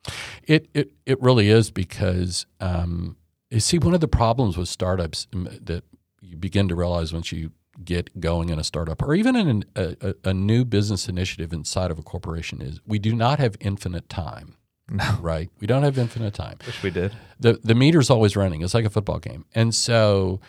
[0.44, 3.16] It it it really is because um,
[3.50, 5.84] you see one of the problems with startups um, that
[6.20, 7.52] you begin to realize once you
[7.84, 11.90] get going in a startup or even in an, a- a new business initiative inside
[11.90, 14.56] of a corporation is we do not have infinite time.
[14.90, 15.50] No, Right?
[15.60, 16.58] We don't have infinite time.
[16.64, 17.12] wish we did.
[17.40, 18.62] the the meter's always running.
[18.62, 19.44] It's like a football game.
[19.54, 20.40] And so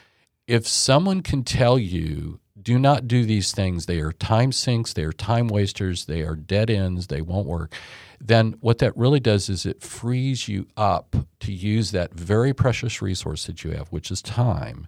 [0.45, 5.03] if someone can tell you do not do these things, they are time sinks, they
[5.03, 7.73] are time wasters, they are dead ends, they won't work,
[8.19, 13.01] then what that really does is it frees you up to use that very precious
[13.01, 14.87] resource that you have, which is time,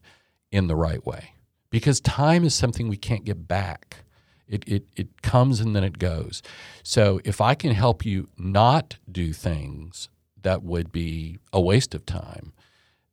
[0.51, 1.35] in the right way.
[1.69, 4.03] Because time is something we can't get back.
[4.49, 6.41] It, it, it comes and then it goes.
[6.83, 10.09] So if I can help you not do things
[10.41, 12.53] that would be a waste of time,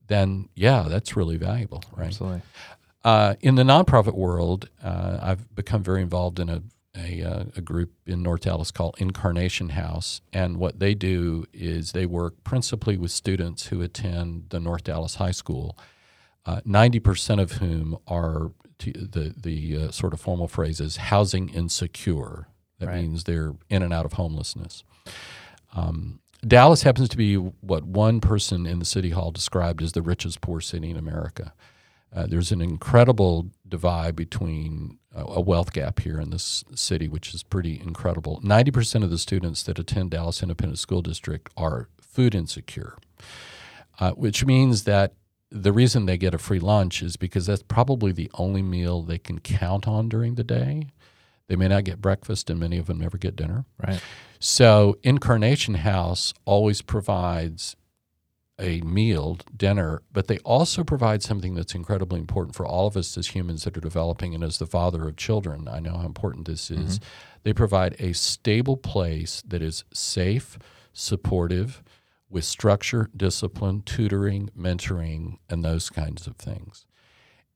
[0.06, 2.08] then yeah, that's really valuable, right?
[2.08, 2.42] Absolutely.
[3.04, 6.62] Uh, in the nonprofit world, uh, I've become very involved in a
[6.96, 10.20] a, uh, a group in North Dallas called Incarnation House.
[10.32, 15.16] And what they do is they work principally with students who attend the North Dallas
[15.16, 15.78] High School,
[16.46, 22.48] uh, 90% of whom are the, the uh, sort of formal phrase is housing insecure.
[22.78, 23.02] That Right.
[23.02, 24.84] means they're in and out of homelessness.
[25.74, 30.02] Um, Dallas happens to be what one person in the city hall described as the
[30.02, 31.52] richest poor city in America.
[32.14, 37.34] Uh, there's an incredible divide between uh, a wealth gap here in this city, which
[37.34, 38.40] is pretty incredible.
[38.42, 42.96] 90% of the students that attend Dallas Independent School District are food insecure,
[43.98, 45.14] uh, which means that
[45.50, 49.18] the reason they get a free lunch is because that's probably the only meal they
[49.18, 50.88] can count on during the day.
[51.48, 53.64] They may not get breakfast, and many of them never get dinner.
[53.86, 54.00] Right.
[54.40, 57.76] So Incarnation House always provides
[58.58, 63.16] a meal, dinner, but they also provide something that's incredibly important for all of us
[63.16, 64.34] as humans that are developing.
[64.34, 66.98] And as the father of children, I know how important this is.
[66.98, 67.08] Mm-hmm.
[67.42, 70.58] They provide a stable place that is safe,
[70.92, 71.82] supportive,
[72.28, 76.86] with structure, discipline, tutoring, mentoring, and those kinds of things.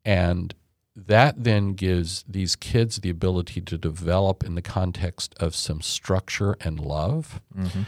[0.04, 0.54] And
[0.94, 6.56] that then gives these kids the ability to develop in the context of some structure
[6.60, 7.40] and love.
[7.56, 7.82] Mm-hmm.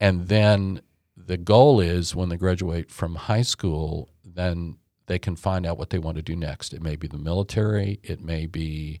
[0.00, 0.80] And then
[1.16, 5.90] the goal is when they graduate from high school, then they can find out what
[5.90, 6.72] they want to do next.
[6.72, 9.00] It may be the military, it may be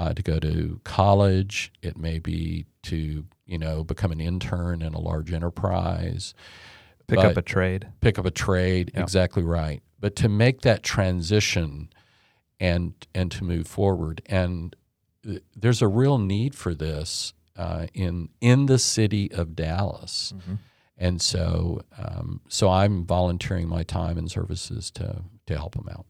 [0.00, 4.94] uh, to go to college, it may be to you know become an intern in
[4.94, 6.34] a large enterprise,
[7.06, 7.82] Pick But- up a trade.
[8.00, 8.92] pick up a trade.
[8.94, 9.02] Yeah.
[9.02, 9.82] Exactly right.
[9.98, 11.88] But to make that transition
[12.58, 14.74] and and to move forward, and
[15.24, 20.32] th- there's a real need for this uh, in in the city of Dallas.
[20.36, 20.58] Mhm.
[21.02, 26.06] And so, um, so I'm volunteering my time and services to to help them out.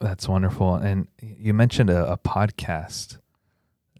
[0.00, 0.74] That's wonderful.
[0.76, 3.18] And you mentioned a, a podcast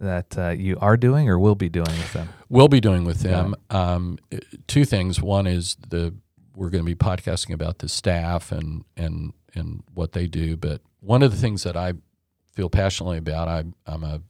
[0.00, 2.28] that uh, you are doing or will be doing with them.
[2.48, 4.18] We'll be doing with them um,
[4.66, 5.20] two things.
[5.20, 6.14] One is the
[6.54, 10.56] we're going to be podcasting about the staff and and and what they do.
[10.56, 11.94] But one of the things that I
[12.54, 14.22] feel passionately about, I, I'm a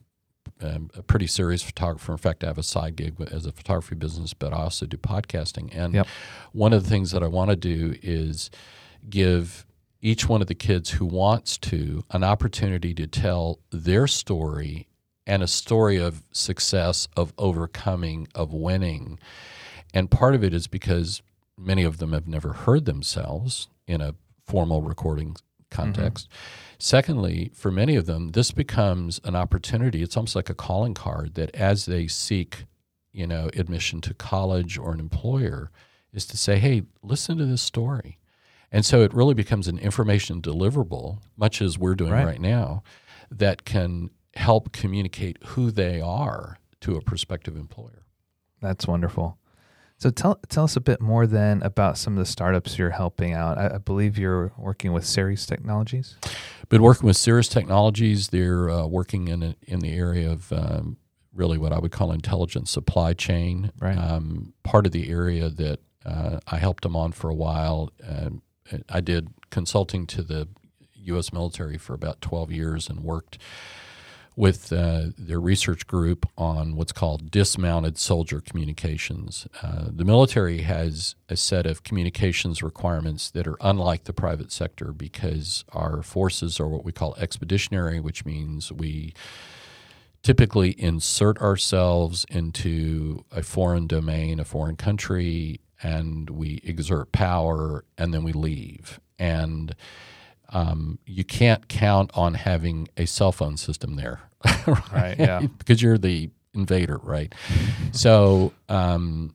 [0.61, 2.12] um, a pretty serious photographer.
[2.12, 4.96] In fact, I have a side gig as a photography business, but I also do
[4.96, 5.70] podcasting.
[5.76, 6.07] And Yep.
[6.52, 8.50] one of the things that I want to do is
[9.11, 9.66] give
[10.00, 14.88] each one of the kids who wants to an opportunity to tell their story
[15.26, 19.18] and a story of success, of overcoming, of winning.
[19.92, 21.22] And part of it is because
[21.58, 25.36] many of them have never heard themselves in a formal recording
[25.70, 26.28] context.
[26.28, 26.76] Mm-hmm.
[26.78, 30.02] Secondly, for many of them, this becomes an opportunity.
[30.02, 32.64] It's almost like a calling card that as they seek,
[33.12, 35.70] you know, admission to college or an employer,
[36.12, 38.18] is to say, hey, listen to this story.
[38.70, 42.26] And so it really becomes an information deliverable, much as we're doing Right.
[42.26, 42.82] right, now,
[43.30, 48.05] that can help communicate who they are to a prospective employer.
[48.61, 49.38] That's wonderful.
[49.99, 53.33] So tell tell us a bit more then about some of the startups you're helping
[53.33, 53.57] out.
[53.57, 56.16] I, I believe you're working with Ceres Technologies.
[56.68, 58.29] Been working with Cirrus Technologies.
[58.29, 60.99] They're uh, working in a, in the area of um,
[61.33, 63.72] really what I would call intelligent supply chain.
[63.81, 63.96] Right.
[63.96, 67.90] Um, part of the area that uh, I helped them on for a while.
[68.07, 68.42] Um,
[68.88, 70.49] I did consulting to the
[70.94, 71.33] U.S.
[71.33, 73.38] military for about 12 years and worked
[74.37, 79.49] with uh, their research group on what's called dismounted soldier communications.
[79.62, 84.92] Uh, the military has a set of communications requirements that are unlike the private sector
[84.92, 89.14] because our forces are what we call expeditionary, which means we
[90.22, 98.12] typically insert ourselves into a foreign domain, a foreign country, and we exert power, and
[98.12, 99.01] then we leave.
[99.18, 99.75] And
[100.50, 104.20] um, you can't count on having a cell phone system there,
[104.92, 105.40] Right, yeah.
[105.59, 107.35] because you're the invader, right?
[107.92, 109.35] so, um,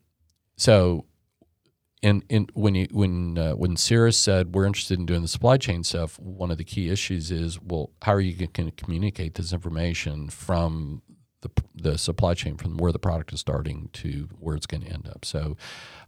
[0.58, 1.06] so
[2.02, 5.58] in in when you when uh, when Cirrus said we're interested in doing the supply
[5.58, 9.36] chain stuff, one of the key issues is well, how are you going to communicate
[9.36, 11.02] this information from
[11.42, 14.90] the, the supply chain from where the product is starting to where it's going to
[14.90, 15.26] end up?
[15.26, 15.58] So,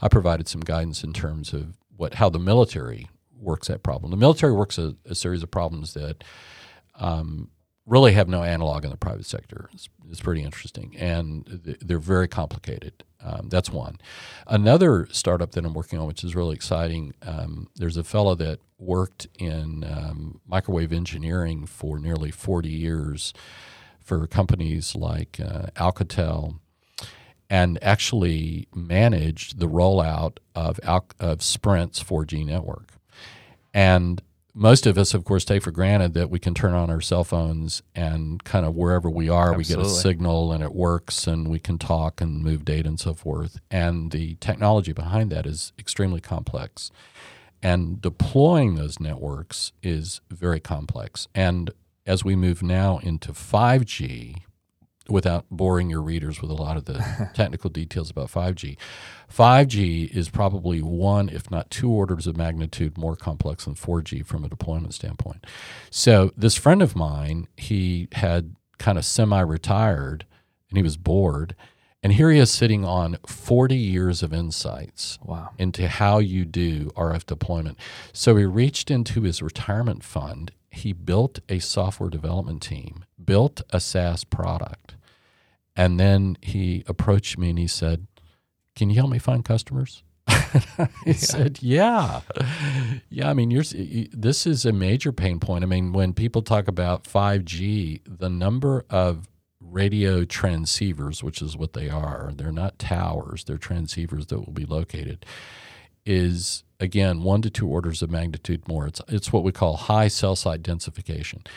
[0.01, 3.09] I provided some guidance in terms of what how the military
[3.43, 4.11] works that problem.
[4.11, 6.23] The military works a, a series of problems that
[6.95, 7.49] um,
[7.85, 9.69] really have no analog in the private sector.
[9.73, 13.03] It's, it's pretty interesting, and th- they're very complicated.
[13.21, 13.99] Um, that's one.
[14.47, 18.59] Another startup that I'm working on, which is really exciting, um, there's a fellow that
[18.77, 23.33] worked in um, microwave engineering for nearly 40 years
[24.01, 26.59] for companies like uh, Alcatel
[27.49, 32.93] and actually managed the rollout of, Al- of Sprint's 4G network.
[33.73, 34.21] And
[34.53, 37.23] most of us, of course, take for granted that we can turn on our cell
[37.23, 41.47] phones and kind of wherever we are, we get a signal and it works and
[41.47, 43.59] we can talk and move data and so forth.
[43.71, 46.91] And the technology behind that is extremely complex.
[47.63, 51.27] And deploying those networks is very complex.
[51.33, 51.71] And
[52.05, 54.41] as we move now into 5G,
[55.09, 58.77] without boring your readers with a lot of the technical details about 5G,
[59.33, 64.43] 5G is probably one, if not two orders of magnitude more complex than 4G from
[64.43, 65.45] a deployment standpoint.
[65.89, 70.25] So, this friend of mine, he had kind of semi retired
[70.69, 71.55] and he was bored.
[72.01, 75.51] And here he is sitting on 40 years of insights Wow.
[75.57, 77.77] into how you do RF deployment.
[78.11, 80.51] So he reached into his retirement fund.
[80.73, 84.95] He built a software development team, built a SaaS product,
[85.75, 88.07] and then he approached me and he said,
[88.75, 92.21] "Can you help me find customers?" I said, "Yeah,
[93.09, 93.29] yeah.
[93.29, 95.63] I mean, you're, you- this is a major pain point.
[95.63, 99.27] I mean, when people talk about 5G, the number of
[99.59, 104.65] radio transceivers, which is what they are, they're not towers; they're transceivers that will be
[104.65, 105.25] located,
[106.05, 108.85] is again one to two orders of magnitude more.
[108.85, 111.47] It's it's what we call high cell site densification.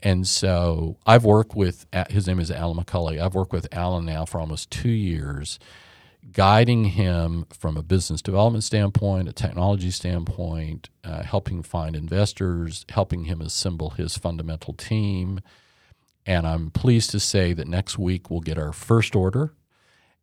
[0.00, 3.20] And so I've worked with his name is Alan McCulley.
[3.20, 5.58] I've worked with Alan now for almost two years,
[6.30, 13.24] guiding him from a business development standpoint, a technology standpoint, uh, helping find investors, helping
[13.24, 15.40] him assemble his fundamental team.
[16.24, 19.54] And I'm pleased to say that next week we'll get our first order.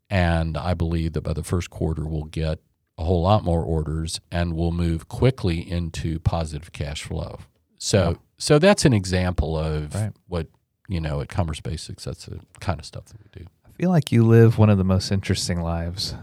[0.09, 2.59] And I believe that by the first quarter we'll get
[2.97, 7.39] a whole lot more orders and we'll move quickly into positive cash flow.
[7.77, 8.17] So Wow.
[8.37, 10.13] so that's an example of Right.
[10.27, 10.47] what,
[10.87, 13.47] you know, at Commerce Basix, that's the kind of stuff that we do.
[13.65, 16.15] I feel like you live one of the most interesting lives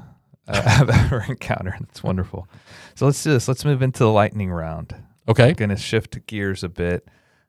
[0.48, 1.74] uh, I've ever encountered.
[1.90, 2.48] It's wonderful.
[2.94, 3.46] So let's do this.
[3.48, 4.94] Let's move into the lightning round.
[5.28, 5.50] Okay.
[5.50, 7.06] I'm going to shift gears a bit.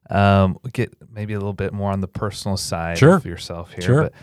[0.09, 3.15] Um, get maybe a little bit more on the personal side Sure.
[3.15, 3.81] of yourself here.
[3.81, 4.01] Sure.
[4.03, 4.13] But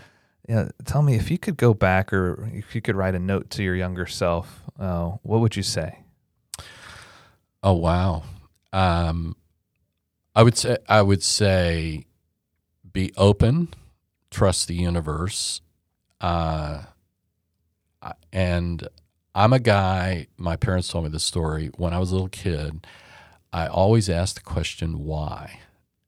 [0.49, 3.49] yeah, tell me if you could go back or if you could write a note
[3.51, 5.99] to your younger self, uh, what would you say?
[7.63, 8.23] Oh wow.
[8.73, 9.35] Um,
[10.35, 12.05] I would say I would say
[12.91, 13.69] be open,
[14.31, 15.61] trust the universe,
[16.19, 16.83] uh,
[18.33, 18.87] and
[19.35, 20.27] I'm a guy.
[20.37, 22.85] My parents told me this story when I was a little kid.
[23.53, 25.59] I always asked the question why,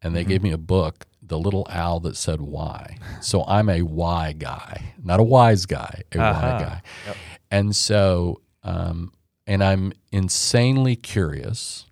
[0.02, 0.28] and they Mhm.
[0.30, 2.98] gave me a book, The Little Owl That Said Why.
[3.20, 6.32] So I'm a why guy, not a wise guy, a Aha.
[6.32, 6.60] why uh-huh.
[6.60, 6.82] guy.
[7.08, 7.18] Yep.
[7.50, 9.14] And so, um,
[9.48, 11.88] and I'm insanely curious.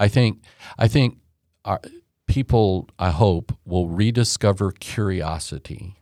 [0.00, 0.42] I think,
[0.76, 1.18] I think
[1.64, 1.80] our,
[2.26, 5.94] people, I hope, will rediscover curiosity,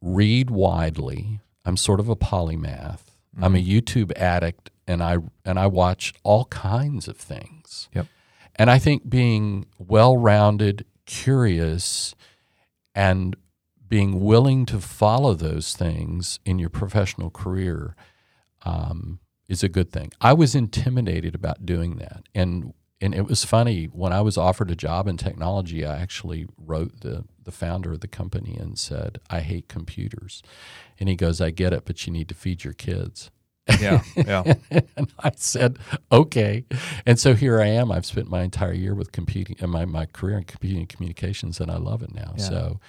[0.00, 1.40] read widely.
[1.66, 3.00] I'm sort of a polymath.
[3.42, 3.70] I'm a mm-hmm.
[3.70, 7.90] YouTube addict, and I and I watch all kinds of things.
[7.94, 8.06] Yep.
[8.56, 12.14] And I think being well-rounded, curious,
[12.94, 13.34] and
[13.88, 17.96] being willing to follow those things in your professional career
[18.64, 20.12] um, is a good thing.
[20.20, 24.70] I was intimidated about doing that, and and it was funny when I was offered
[24.70, 25.86] a job in technology.
[25.86, 30.42] I actually wrote the the founder of the company and said, "I hate computers,"
[31.00, 33.30] and he goes, "I get it, but you need to feed your kids."
[33.80, 34.02] Yeah.
[34.16, 34.54] Yeah.
[34.96, 35.78] and I said,
[36.10, 36.64] "Okay."
[37.06, 37.92] And so here I am.
[37.92, 41.60] I've spent my entire year with computing, and my my career in computing and communications,
[41.60, 42.34] and I love it now.
[42.36, 42.44] Yeah.
[42.44, 42.80] So.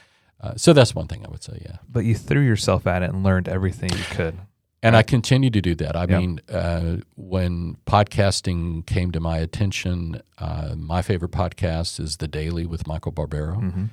[0.41, 1.79] Uh, so that's one thing I would say, yeah.
[1.91, 4.39] but you threw yourself at it and learned everything you could.
[4.81, 5.97] And I continue to do that.
[5.97, 6.17] I Yeah.
[6.17, 12.65] mean, uh, when podcasting came to my attention, uh, my favorite podcast is The Daily
[12.65, 13.57] with Michael Barbaro.
[13.57, 13.85] Mm-hmm.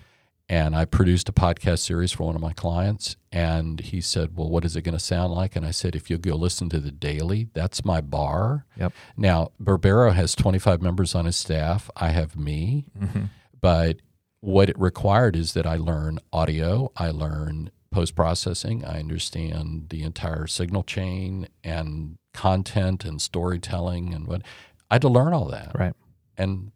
[0.48, 3.16] And I produced a podcast series for one of my clients.
[3.32, 5.56] And he said, Well, what is it going to sound like?
[5.56, 8.64] And I said, If you'll go listen to The Daily, that's my bar.
[8.76, 8.92] Yep.
[9.16, 11.90] Now, Barbaro has 25 members on his staff.
[11.96, 12.86] I have me.
[12.98, 13.24] Mm-hmm.
[13.60, 13.98] But
[14.40, 20.02] what it required is that I learn audio, I learn post processing, I understand the
[20.02, 24.42] entire signal chain and content and storytelling and what
[24.90, 25.72] I had to learn all that.
[25.76, 25.94] Right.
[26.36, 26.70] And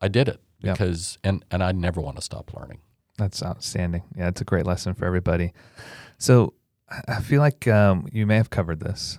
[0.00, 2.80] I did it because and and I never want to stop learning.
[3.18, 4.04] That's outstanding.
[4.16, 5.52] Yeah, it's a great lesson for everybody.
[6.16, 6.54] So
[7.08, 9.18] I- feel like um, you may have covered this,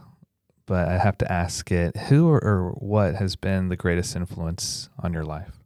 [0.65, 4.89] but I have to ask it: Who or, or what has been the greatest influence
[4.97, 5.59] on your life?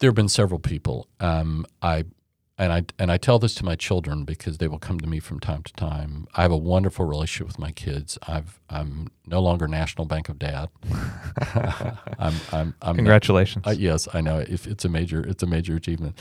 [0.00, 1.06] There have been several people.
[1.20, 2.04] Um, I
[2.56, 5.20] and I and I tell this to my children because they will come to me
[5.20, 6.26] from time to time.
[6.34, 8.18] I have a wonderful relationship with my kids.
[8.26, 10.68] I've I'm no longer National Bank of Dad.
[12.18, 13.66] I'm I'm I'm Congratulations.
[13.66, 14.38] Uh, yes, I know.
[14.38, 16.18] If it's a major, it's a major achievement.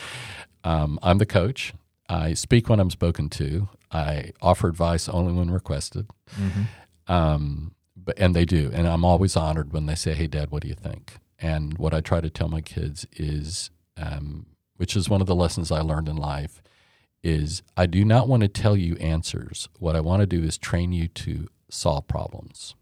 [0.67, 1.73] Um, I'm the coach.
[2.09, 3.69] I speak when I'm spoken to.
[3.91, 6.07] I offer advice only when requested.
[6.35, 6.63] hmm
[7.07, 10.61] Um, but and they do, and I'm always honored when they say, "Hey, Dad, what
[10.63, 14.45] do you think?" And what I try to tell my kids is, um,
[14.75, 16.61] which is one of the lessons I learned in life,
[17.23, 19.69] is I do not want to tell you answers.
[19.79, 22.75] What I want to do is train you to solve problems.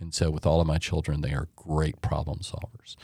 [0.00, 2.96] And so, with all of my children, they are great problem solvers.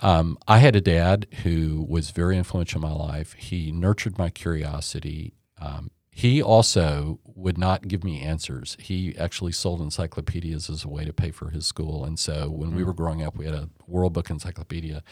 [0.00, 3.34] Um, I had a dad who was very influential in my life.
[3.34, 5.34] He nurtured my curiosity.
[5.60, 8.76] Um, he also would not give me answers.
[8.80, 12.04] He actually sold encyclopedias as a way to pay for his school.
[12.04, 12.76] And so when mm.
[12.76, 15.02] we were growing up, we had a World Book Encyclopedia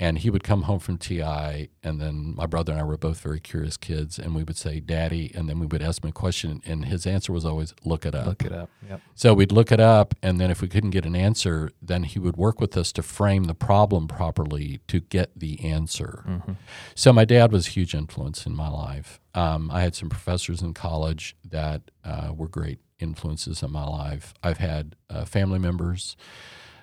[0.00, 3.20] and he would come home from TI, and then my brother and I were both
[3.20, 6.12] very curious kids, and we would say, "Daddy," and then we would ask him a
[6.12, 8.70] question, and his answer was always, "Look it up." Look it up.
[8.88, 9.00] Yep.
[9.14, 12.18] So we'd look it up, and then if we couldn't get an answer, then he
[12.18, 16.24] would work with us to frame the problem properly to get the answer.
[16.26, 16.52] Mm-hmm.
[16.94, 19.20] So my dad was a huge influence in my life.
[19.34, 24.32] Um, I had some professors in college that uh, were great influences in my life.
[24.42, 26.16] I've had uh, family members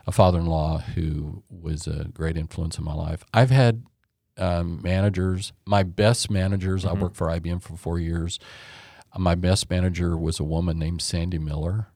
[0.07, 3.25] a father-in-law who was a great influence in my life.
[3.33, 3.83] I've had
[4.37, 5.51] um, managers.
[5.65, 6.85] My best managers.
[6.85, 6.97] Mm-hmm.
[6.97, 8.39] I worked for IBM for four years.
[9.17, 11.87] My best manager was a woman named Sandy Miller.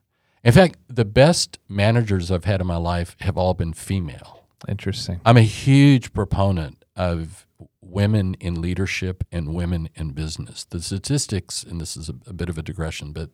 [0.44, 4.44] In fact, the best managers I've had in my life have all been female.
[4.68, 5.22] Interesting.
[5.24, 7.48] I'm a huge proponent of
[7.82, 10.66] women in leadership and women in business.
[10.66, 13.30] The statistics, and this is a, a bit of a digression, but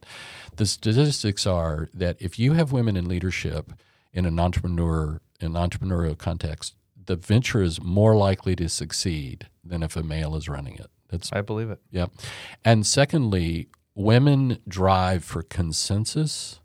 [0.56, 3.72] the statistics are that if you have women in leadership,
[4.14, 9.84] in an entrepreneur in an entrepreneurial context, the venture is more likely to succeed than
[9.84, 10.88] if a male is running it.
[11.10, 11.80] That's I believe it.
[11.92, 12.08] Yeah.
[12.66, 16.60] And secondly, women drive for consensus,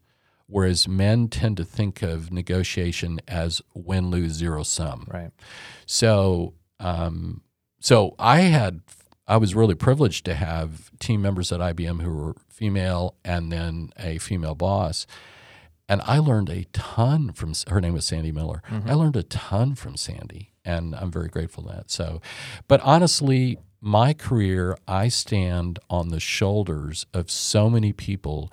[0.47, 5.07] whereas men tend to think of negotiation as win lose zero sum.
[5.13, 5.31] Right.
[5.87, 7.43] So um,
[7.81, 8.81] so I had
[9.27, 13.91] I was really privileged to have team members at IBM who were female and then
[13.99, 15.07] a female boss.
[15.93, 18.63] And I learned a ton from her name was Sandy Miller.
[18.71, 18.89] Mm-hmm.
[18.89, 21.91] I learned a ton from Sandy, and I'm very grateful for that.
[21.91, 22.23] So,
[22.67, 28.51] but honestly, my career, I stand on the shoulders of so many people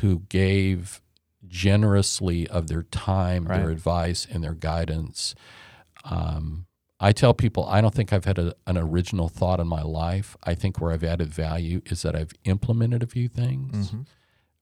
[0.00, 1.00] who gave
[1.48, 3.56] generously of their time, right.
[3.56, 5.34] their advice, and their guidance.
[6.04, 6.66] Um,
[7.00, 10.36] I tell people I don't think I've had a, an original thought in my life.
[10.44, 14.02] I think where I've added value is that I've implemented a few things, mm-hmm.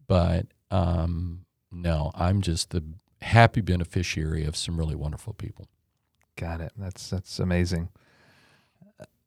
[0.06, 1.43] but um,
[1.74, 2.84] no, I'm just the
[3.20, 5.68] happy beneficiary of some really wonderful people.
[6.36, 6.72] Got it.
[6.76, 7.88] That's that's amazing.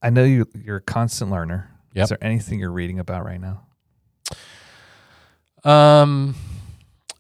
[0.02, 1.72] I know you you're a constant learner.
[1.94, 2.04] Yep.
[2.04, 3.66] Is there anything you're reading about right now?
[5.64, 6.36] Um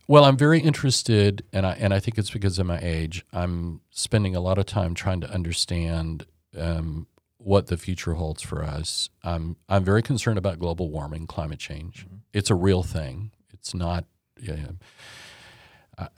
[0.08, 3.26] well, I'm very interested and I and I think it's because of my age.
[3.34, 6.26] I'm spending a lot of time trying to understand
[6.58, 7.08] um,
[7.38, 9.10] what the future holds for us.
[9.24, 12.06] I'm I'm very concerned about global warming, climate change.
[12.06, 12.16] Mm-hmm.
[12.34, 13.32] It's a real thing.
[13.54, 14.06] It's not
[14.42, 14.72] yeah,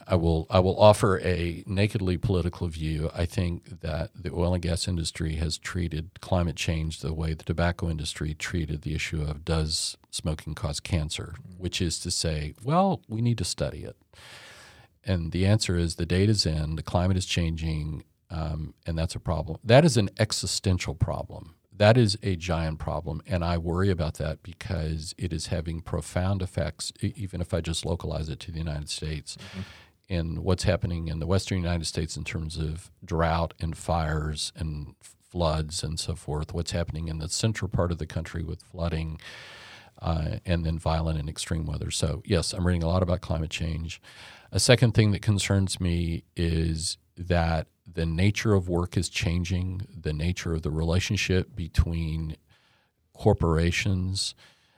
[0.06, 3.10] I will I will offer a nakedly political view.
[3.14, 7.44] I think that the oil and gas industry has treated climate change the way the
[7.44, 13.00] tobacco industry treated the issue of does smoking cause cancer, which is to say, well,
[13.08, 13.96] we need to study it.
[15.06, 19.20] And the answer is the data's in, the climate is changing, um, and that's a
[19.20, 19.58] problem.
[19.64, 24.42] That is an existential problem that is a giant problem, and I worry about that
[24.42, 28.90] because it is having profound effects, even if I just localize it to the United
[28.90, 29.60] States, mm-hmm.
[30.06, 34.94] in what's happening in the Western United States in terms of drought and fires and
[35.00, 36.52] floods and so forth.
[36.52, 39.18] What's happening in the central part of the country with flooding.
[40.02, 41.90] Uh, and then violent and extreme weather.
[41.90, 44.00] So, yes, I'm reading a lot about climate change.
[44.50, 46.96] A second thing that concerns me is
[47.28, 52.36] that the nature of work is changing, the nature of the relationship between
[53.12, 54.34] corporations.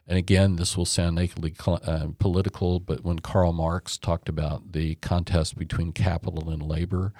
[0.06, 4.96] And again, this will sound nakedly uh, political, but when Karl Marx talked about the
[4.96, 7.12] contest between capital and labor,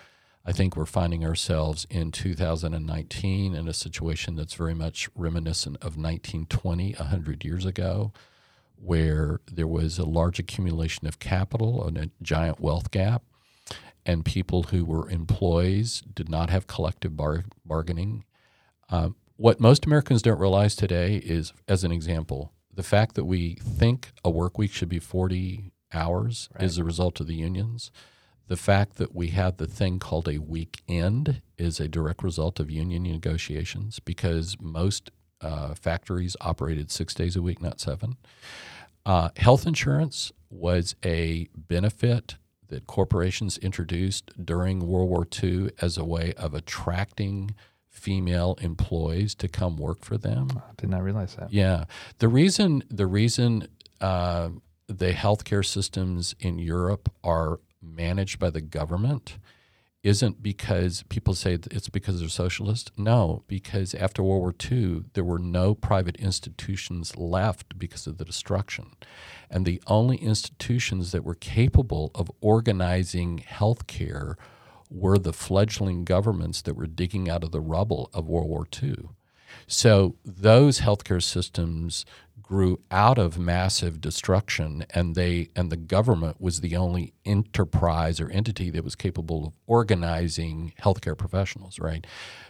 [0.45, 5.97] I think we're finding ourselves in 2019 in a situation that's very much reminiscent of
[5.97, 8.12] 1920, 100 years ago,
[8.75, 13.23] where there was a large accumulation of capital and a giant wealth gap
[14.05, 18.25] and people who were employees did not have collective bar- bargaining.
[18.91, 23.55] Um, what most Americans don't realize today is, as an example, the fact that we
[23.55, 26.65] think a work week should be 40 hours right.
[26.65, 27.91] is a result of the unions.
[28.49, 32.71] The fact that we have the thing called a weekend is a direct result of
[32.71, 38.17] union negotiations because most uh, factories operated six days a week, not seven.
[39.05, 42.37] Uh, health insurance was a benefit
[42.73, 47.55] that corporations introduced during World War II as a way of attracting
[47.91, 50.49] female employees to come work for them.
[50.57, 51.53] I did not realize that.
[51.53, 51.85] Yeah,
[52.18, 53.68] the reason the reason
[54.01, 54.49] uh,
[54.87, 59.37] the healthcare systems in Europe are managed by the government
[60.03, 62.91] isn't because people say it's because they're socialist.
[62.97, 68.25] No, because after World War II, there were no private institutions left because of the
[68.25, 68.93] destruction.
[69.49, 74.37] And the only institutions that were capable of organizing health care
[74.91, 79.09] were the fledgling governments that were digging out of the rubble of World War II.
[79.67, 82.05] So those healthcare systems
[82.43, 88.28] grew out of massive destruction and they and the government was the only enterprise or
[88.30, 92.07] entity that was capable of organizing healthcare professionals right?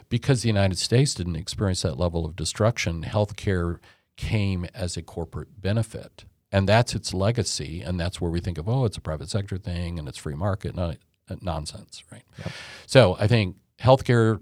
[0.09, 3.79] Because the United States didn't experience that level of destruction healthcare
[4.15, 6.25] came as a corporate benefit.
[6.51, 9.57] And that's its legacy and that's where we think of oh it's a private sector
[9.57, 10.95] thing and it's free market no,
[11.41, 12.23] nonsense right?
[12.39, 12.51] Yep.
[12.85, 14.39] so i think healthcare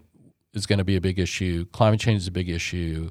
[0.54, 3.10] is going to be a big issue climate change is a big issue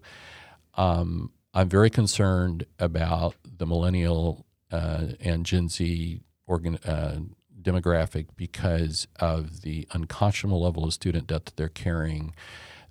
[0.74, 7.20] um, I'm very concerned about the millennial uh, and Gen Z organ, uh,
[7.60, 12.34] demographic because of the unconscionable level of student debt that they're carrying.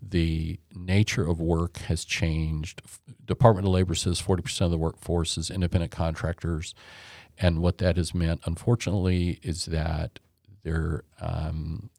[0.01, 2.81] The nature of work has changed.
[3.25, 6.75] Department of Labor says 40% of the workforce is independent contractors.
[7.37, 10.19] And what that has meant, unfortunately, is that
[10.63, 11.89] their, um,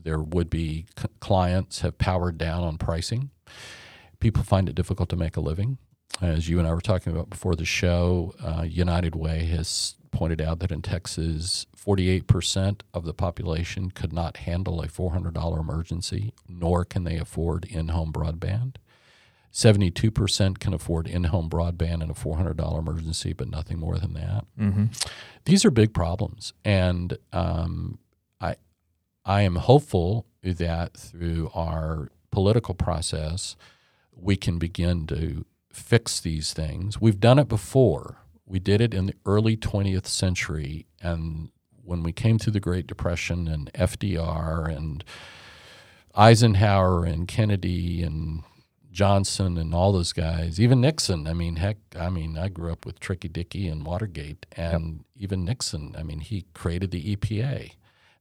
[0.00, 0.86] their would be
[1.18, 3.30] clients have powered down on pricing.
[4.20, 5.78] People find it difficult to make a living
[6.20, 10.40] as you and I were talking about before the show, uh, United Way has pointed
[10.40, 16.84] out that in Texas, 48% of the population could not handle a $400 emergency, nor
[16.84, 18.76] can they afford in home broadband.
[19.52, 24.44] 72% can afford in home broadband and a $400 emergency, but nothing more than that.
[24.58, 24.86] Mm-hmm.
[25.44, 26.52] These are big problems.
[26.64, 27.98] And um,
[28.40, 28.56] I,
[29.24, 33.56] I am hopeful that through our political process,
[34.14, 35.44] we can begin to
[35.78, 37.00] fix these things.
[37.00, 38.18] We've done it before.
[38.46, 40.86] We did it in the early 20th century.
[41.00, 41.50] And
[41.82, 45.04] when we came through the Great Depression and FDR and
[46.14, 48.42] Eisenhower and Kennedy and
[48.90, 51.28] Johnson and all those guys, even Nixon.
[51.28, 55.22] I mean, heck, I mean, I grew up with Tricky Dicky and Watergate, and yep.
[55.22, 55.94] even Nixon.
[55.96, 57.72] I mean, he created the EPA.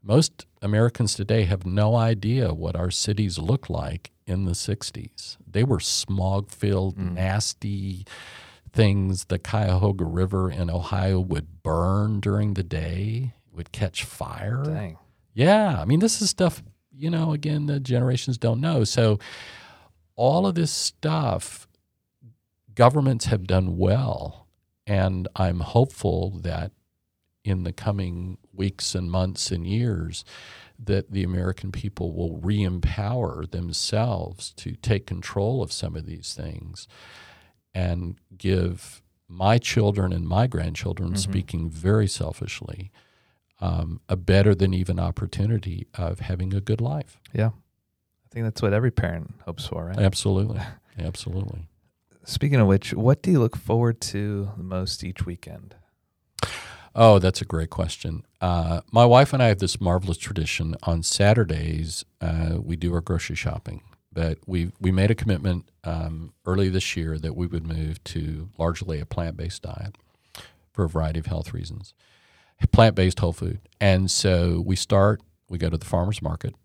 [0.03, 5.38] Most Americans today have no idea what our cities look like in the 60s.
[5.50, 7.14] They were smog filled, mm.
[7.14, 8.06] nasty
[8.72, 9.26] things.
[9.26, 14.64] The Cuyahoga River in Ohio would burn during the day, would catch fire.
[14.66, 14.98] Dang.
[15.34, 15.82] Yeah.
[15.82, 16.62] I mean, this is stuff,
[16.92, 18.84] you know, again, the generations don't know.
[18.84, 19.20] So,
[20.16, 21.68] all of this stuff,
[22.74, 24.48] governments have done well.
[24.88, 26.72] And I'm hopeful that
[27.44, 30.26] in the coming weeks and months and years,
[30.80, 36.34] that the American people will re empower themselves to take control of some of these
[36.34, 36.88] things
[37.74, 41.18] and give my children and my grandchildren, mm-hmm.
[41.18, 42.92] speaking very selfishly,
[43.60, 47.20] um, a better than even opportunity of having a good life.
[47.34, 47.48] Yeah.
[47.50, 49.98] I think that's what every parent hopes for, right?
[49.98, 50.62] Absolutely.
[51.00, 51.68] Absolutely.
[52.24, 55.76] Speaking of which, what do you look forward to the most each weekend?
[57.00, 58.26] Oh, that's a great question.
[58.41, 60.76] Uh, my wife and I have this marvelous tradition.
[60.84, 63.84] On Saturdays, uh, we do our grocery shopping.
[64.12, 68.50] But we we made a commitment um, early this year that we would move to
[68.58, 69.95] largely a plant based diet
[70.74, 71.93] for a variety of health reasons,
[72.72, 73.60] plant based whole food.
[73.80, 75.22] And so we start.
[75.50, 76.56] We go to the farmers market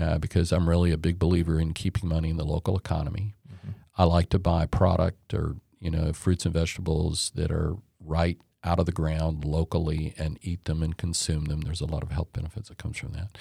[0.00, 3.36] uh, because I'm really a big believer in keeping money in the local economy.
[3.48, 3.70] Mm-hmm.
[3.96, 8.78] I like to buy product or you know fruits and vegetables that are right out
[8.78, 11.60] of the ground locally and eat them and consume them.
[11.60, 13.36] There's a lot of health benefits that comes from that.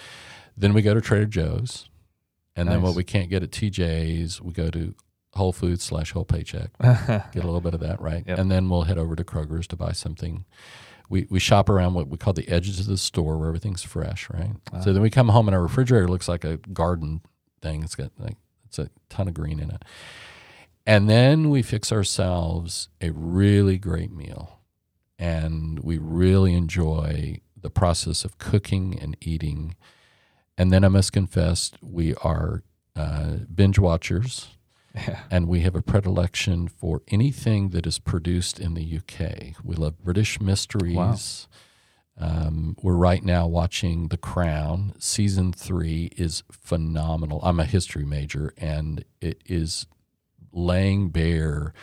[0.55, 1.89] Then we go to Trader Joe's,
[2.55, 2.75] and nice.
[2.75, 4.95] then what we can't get at TJ's, we go to
[5.33, 6.71] Whole Foods slash Whole Paycheck.
[6.81, 8.39] get a little bit of that right, yep.
[8.39, 10.45] and then we'll head over to Kroger's to buy something.
[11.09, 14.29] We, we shop around what we call the edges of the store where everything's fresh,
[14.29, 14.51] right?
[14.73, 14.81] Wow.
[14.81, 17.21] So then we come home and our refrigerator looks like a garden
[17.61, 17.83] thing.
[17.83, 19.85] It's got like it's a ton of green in it.
[20.85, 24.56] And then we fix ourselves a really great meal
[25.19, 29.75] and we really enjoy the process of cooking and eating.
[30.57, 32.63] And then I must confess, we are
[32.95, 34.49] uh, binge watchers.
[34.95, 35.19] Yeah.
[35.29, 39.55] And we have a predilection for anything that is produced in the UK.
[39.63, 40.95] We love British mysteries.
[40.95, 41.15] Wow.
[42.19, 44.93] Um, we're right now watching The Crown.
[44.97, 47.39] Season three is phenomenal.
[47.43, 49.85] I'm a history major, and it is
[50.51, 51.73] laying bare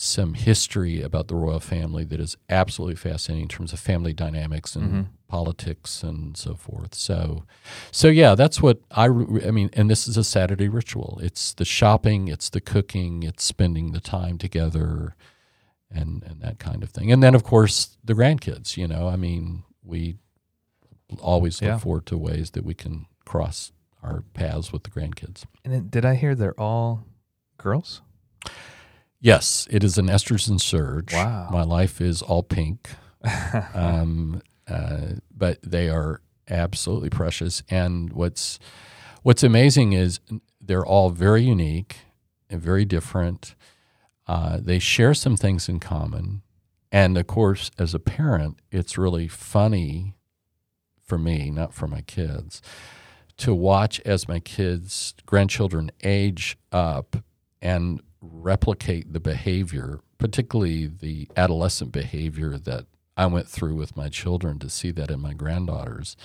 [0.00, 4.76] some history about the royal family that is absolutely fascinating in terms of family dynamics
[4.76, 5.02] and mm-hmm.
[5.26, 6.94] politics and so forth.
[6.94, 7.42] So,
[7.90, 9.06] so yeah, that's what I.
[9.06, 9.08] I
[9.50, 11.18] mean, and this is a Saturday ritual.
[11.20, 15.16] It's the shopping, it's the cooking, it's spending the time together,
[15.90, 17.10] and and that kind of thing.
[17.10, 18.76] And then of course the grandkids.
[18.76, 20.18] You know, I mean, we
[21.20, 21.78] always look Yeah.
[21.78, 25.42] forward to ways that we can cross our paths with the grandkids.
[25.64, 27.04] And it, did I hear they're all
[27.56, 28.00] girls?
[29.20, 31.12] Yes, it is an estrogen surge.
[31.12, 31.48] Wow.
[31.50, 32.88] My life is all pink.
[33.74, 37.62] um, uh, but they are absolutely precious.
[37.68, 38.58] And what's
[39.22, 40.20] what's amazing is
[40.60, 41.96] they're all very unique
[42.48, 43.54] and very different.
[44.26, 46.42] Uh, they share some things in common,
[46.92, 50.14] and of course, as a parent, it's really funny
[51.02, 52.60] for me, not for my kids,
[53.38, 57.16] to watch as my kids, grandchildren age up
[57.62, 64.58] and replicate the behavior, particularly the adolescent behavior that I went through with my children
[64.60, 66.16] to see that in my granddaughters.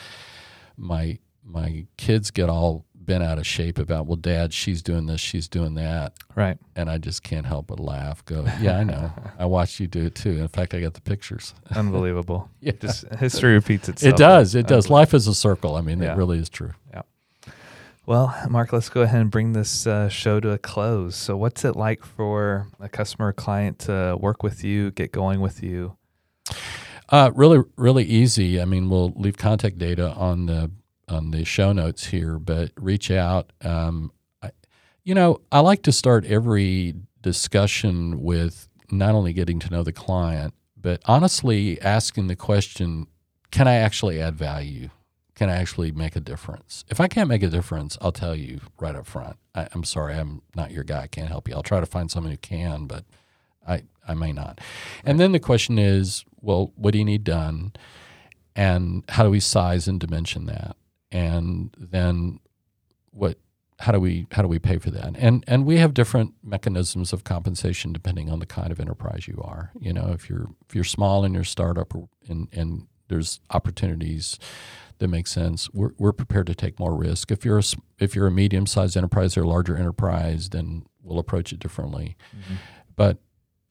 [0.78, 5.20] My my kids get all bent out of shape about, well, dad, she's doing this,
[5.20, 6.14] she's doing that.
[6.36, 6.58] right.
[6.74, 8.24] And I just can't help but laugh.
[8.24, 9.12] Go, yeah, I know.
[9.40, 10.38] I watched you do it too.
[10.40, 11.54] In fact, I got the pictures.
[11.76, 12.50] Unbelievable.
[12.62, 12.72] Yeah.
[12.82, 14.14] Just history repeats itself.
[14.14, 14.56] It does.
[14.56, 14.90] It does.
[14.90, 15.76] Life is a circle.
[15.76, 16.14] I mean, Yeah.
[16.14, 16.72] it really is true.
[18.06, 21.16] Well, Mark, let's go ahead and bring this uh, show to a close.
[21.16, 25.40] So, what's it like for a customer or client to work with you, get going
[25.40, 25.96] with you?
[27.08, 28.60] Uh, really, really easy.
[28.60, 30.70] I mean, we'll leave contact data on the
[31.08, 33.54] on the show notes here, but reach out.
[33.62, 34.52] Um, I,
[35.06, 39.94] you know, I like to start every discussion with not only getting to know the
[39.94, 43.08] client, but honestly asking the question:
[43.50, 44.90] Can I actually add value?
[45.36, 46.86] Can I actually make a difference?
[46.90, 49.38] If I can't make a difference, I'll tell you right up front.
[49.56, 51.04] I, I'm sorry, I'm not your guy.
[51.04, 51.56] I can't help you.
[51.56, 53.06] I'll try to find someone who can, but
[53.68, 54.60] I I may not.
[55.04, 57.74] And then the question is, well, what do you need done?
[58.56, 60.76] And how do we size and dimension that?
[61.12, 62.40] And then
[63.12, 63.38] what
[63.80, 65.16] how do we how do we pay for that?
[65.18, 69.42] And and we have different mechanisms of compensation depending on the kind of enterprise you
[69.44, 69.72] are.
[69.80, 71.94] You know, if you're if you're small and you're startup
[72.28, 74.40] and and there's opportunities
[75.00, 77.32] that make sense, we're we're prepared to take more risk.
[77.32, 77.64] If you're a,
[78.00, 82.16] if you're a medium sized enterprise or a larger enterprise, then we'll approach it differently.
[82.96, 83.18] But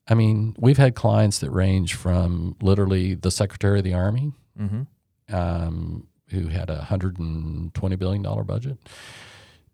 [0.09, 5.35] I mean, we've had clients that range from literally the Secretary of the Army, Mm-hmm.
[5.35, 8.79] um, who had a hundred and twenty billion dollar budget,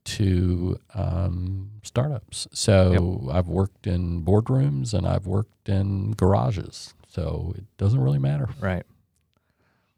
[0.04, 2.46] to um, startups.
[2.52, 6.94] So I've worked in boardrooms and I've worked in garages.
[7.08, 8.48] So it doesn't really matter.
[8.60, 8.84] Right.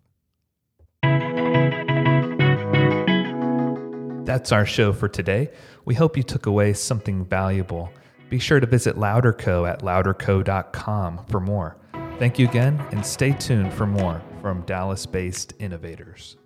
[4.25, 5.51] That's our show for today.
[5.85, 7.91] We hope you took away something valuable.
[8.29, 11.77] Be sure to visit Louderco at louderco.com for more.
[12.17, 16.37] Thank you again, and stay tuned for more from Dallas based innovators.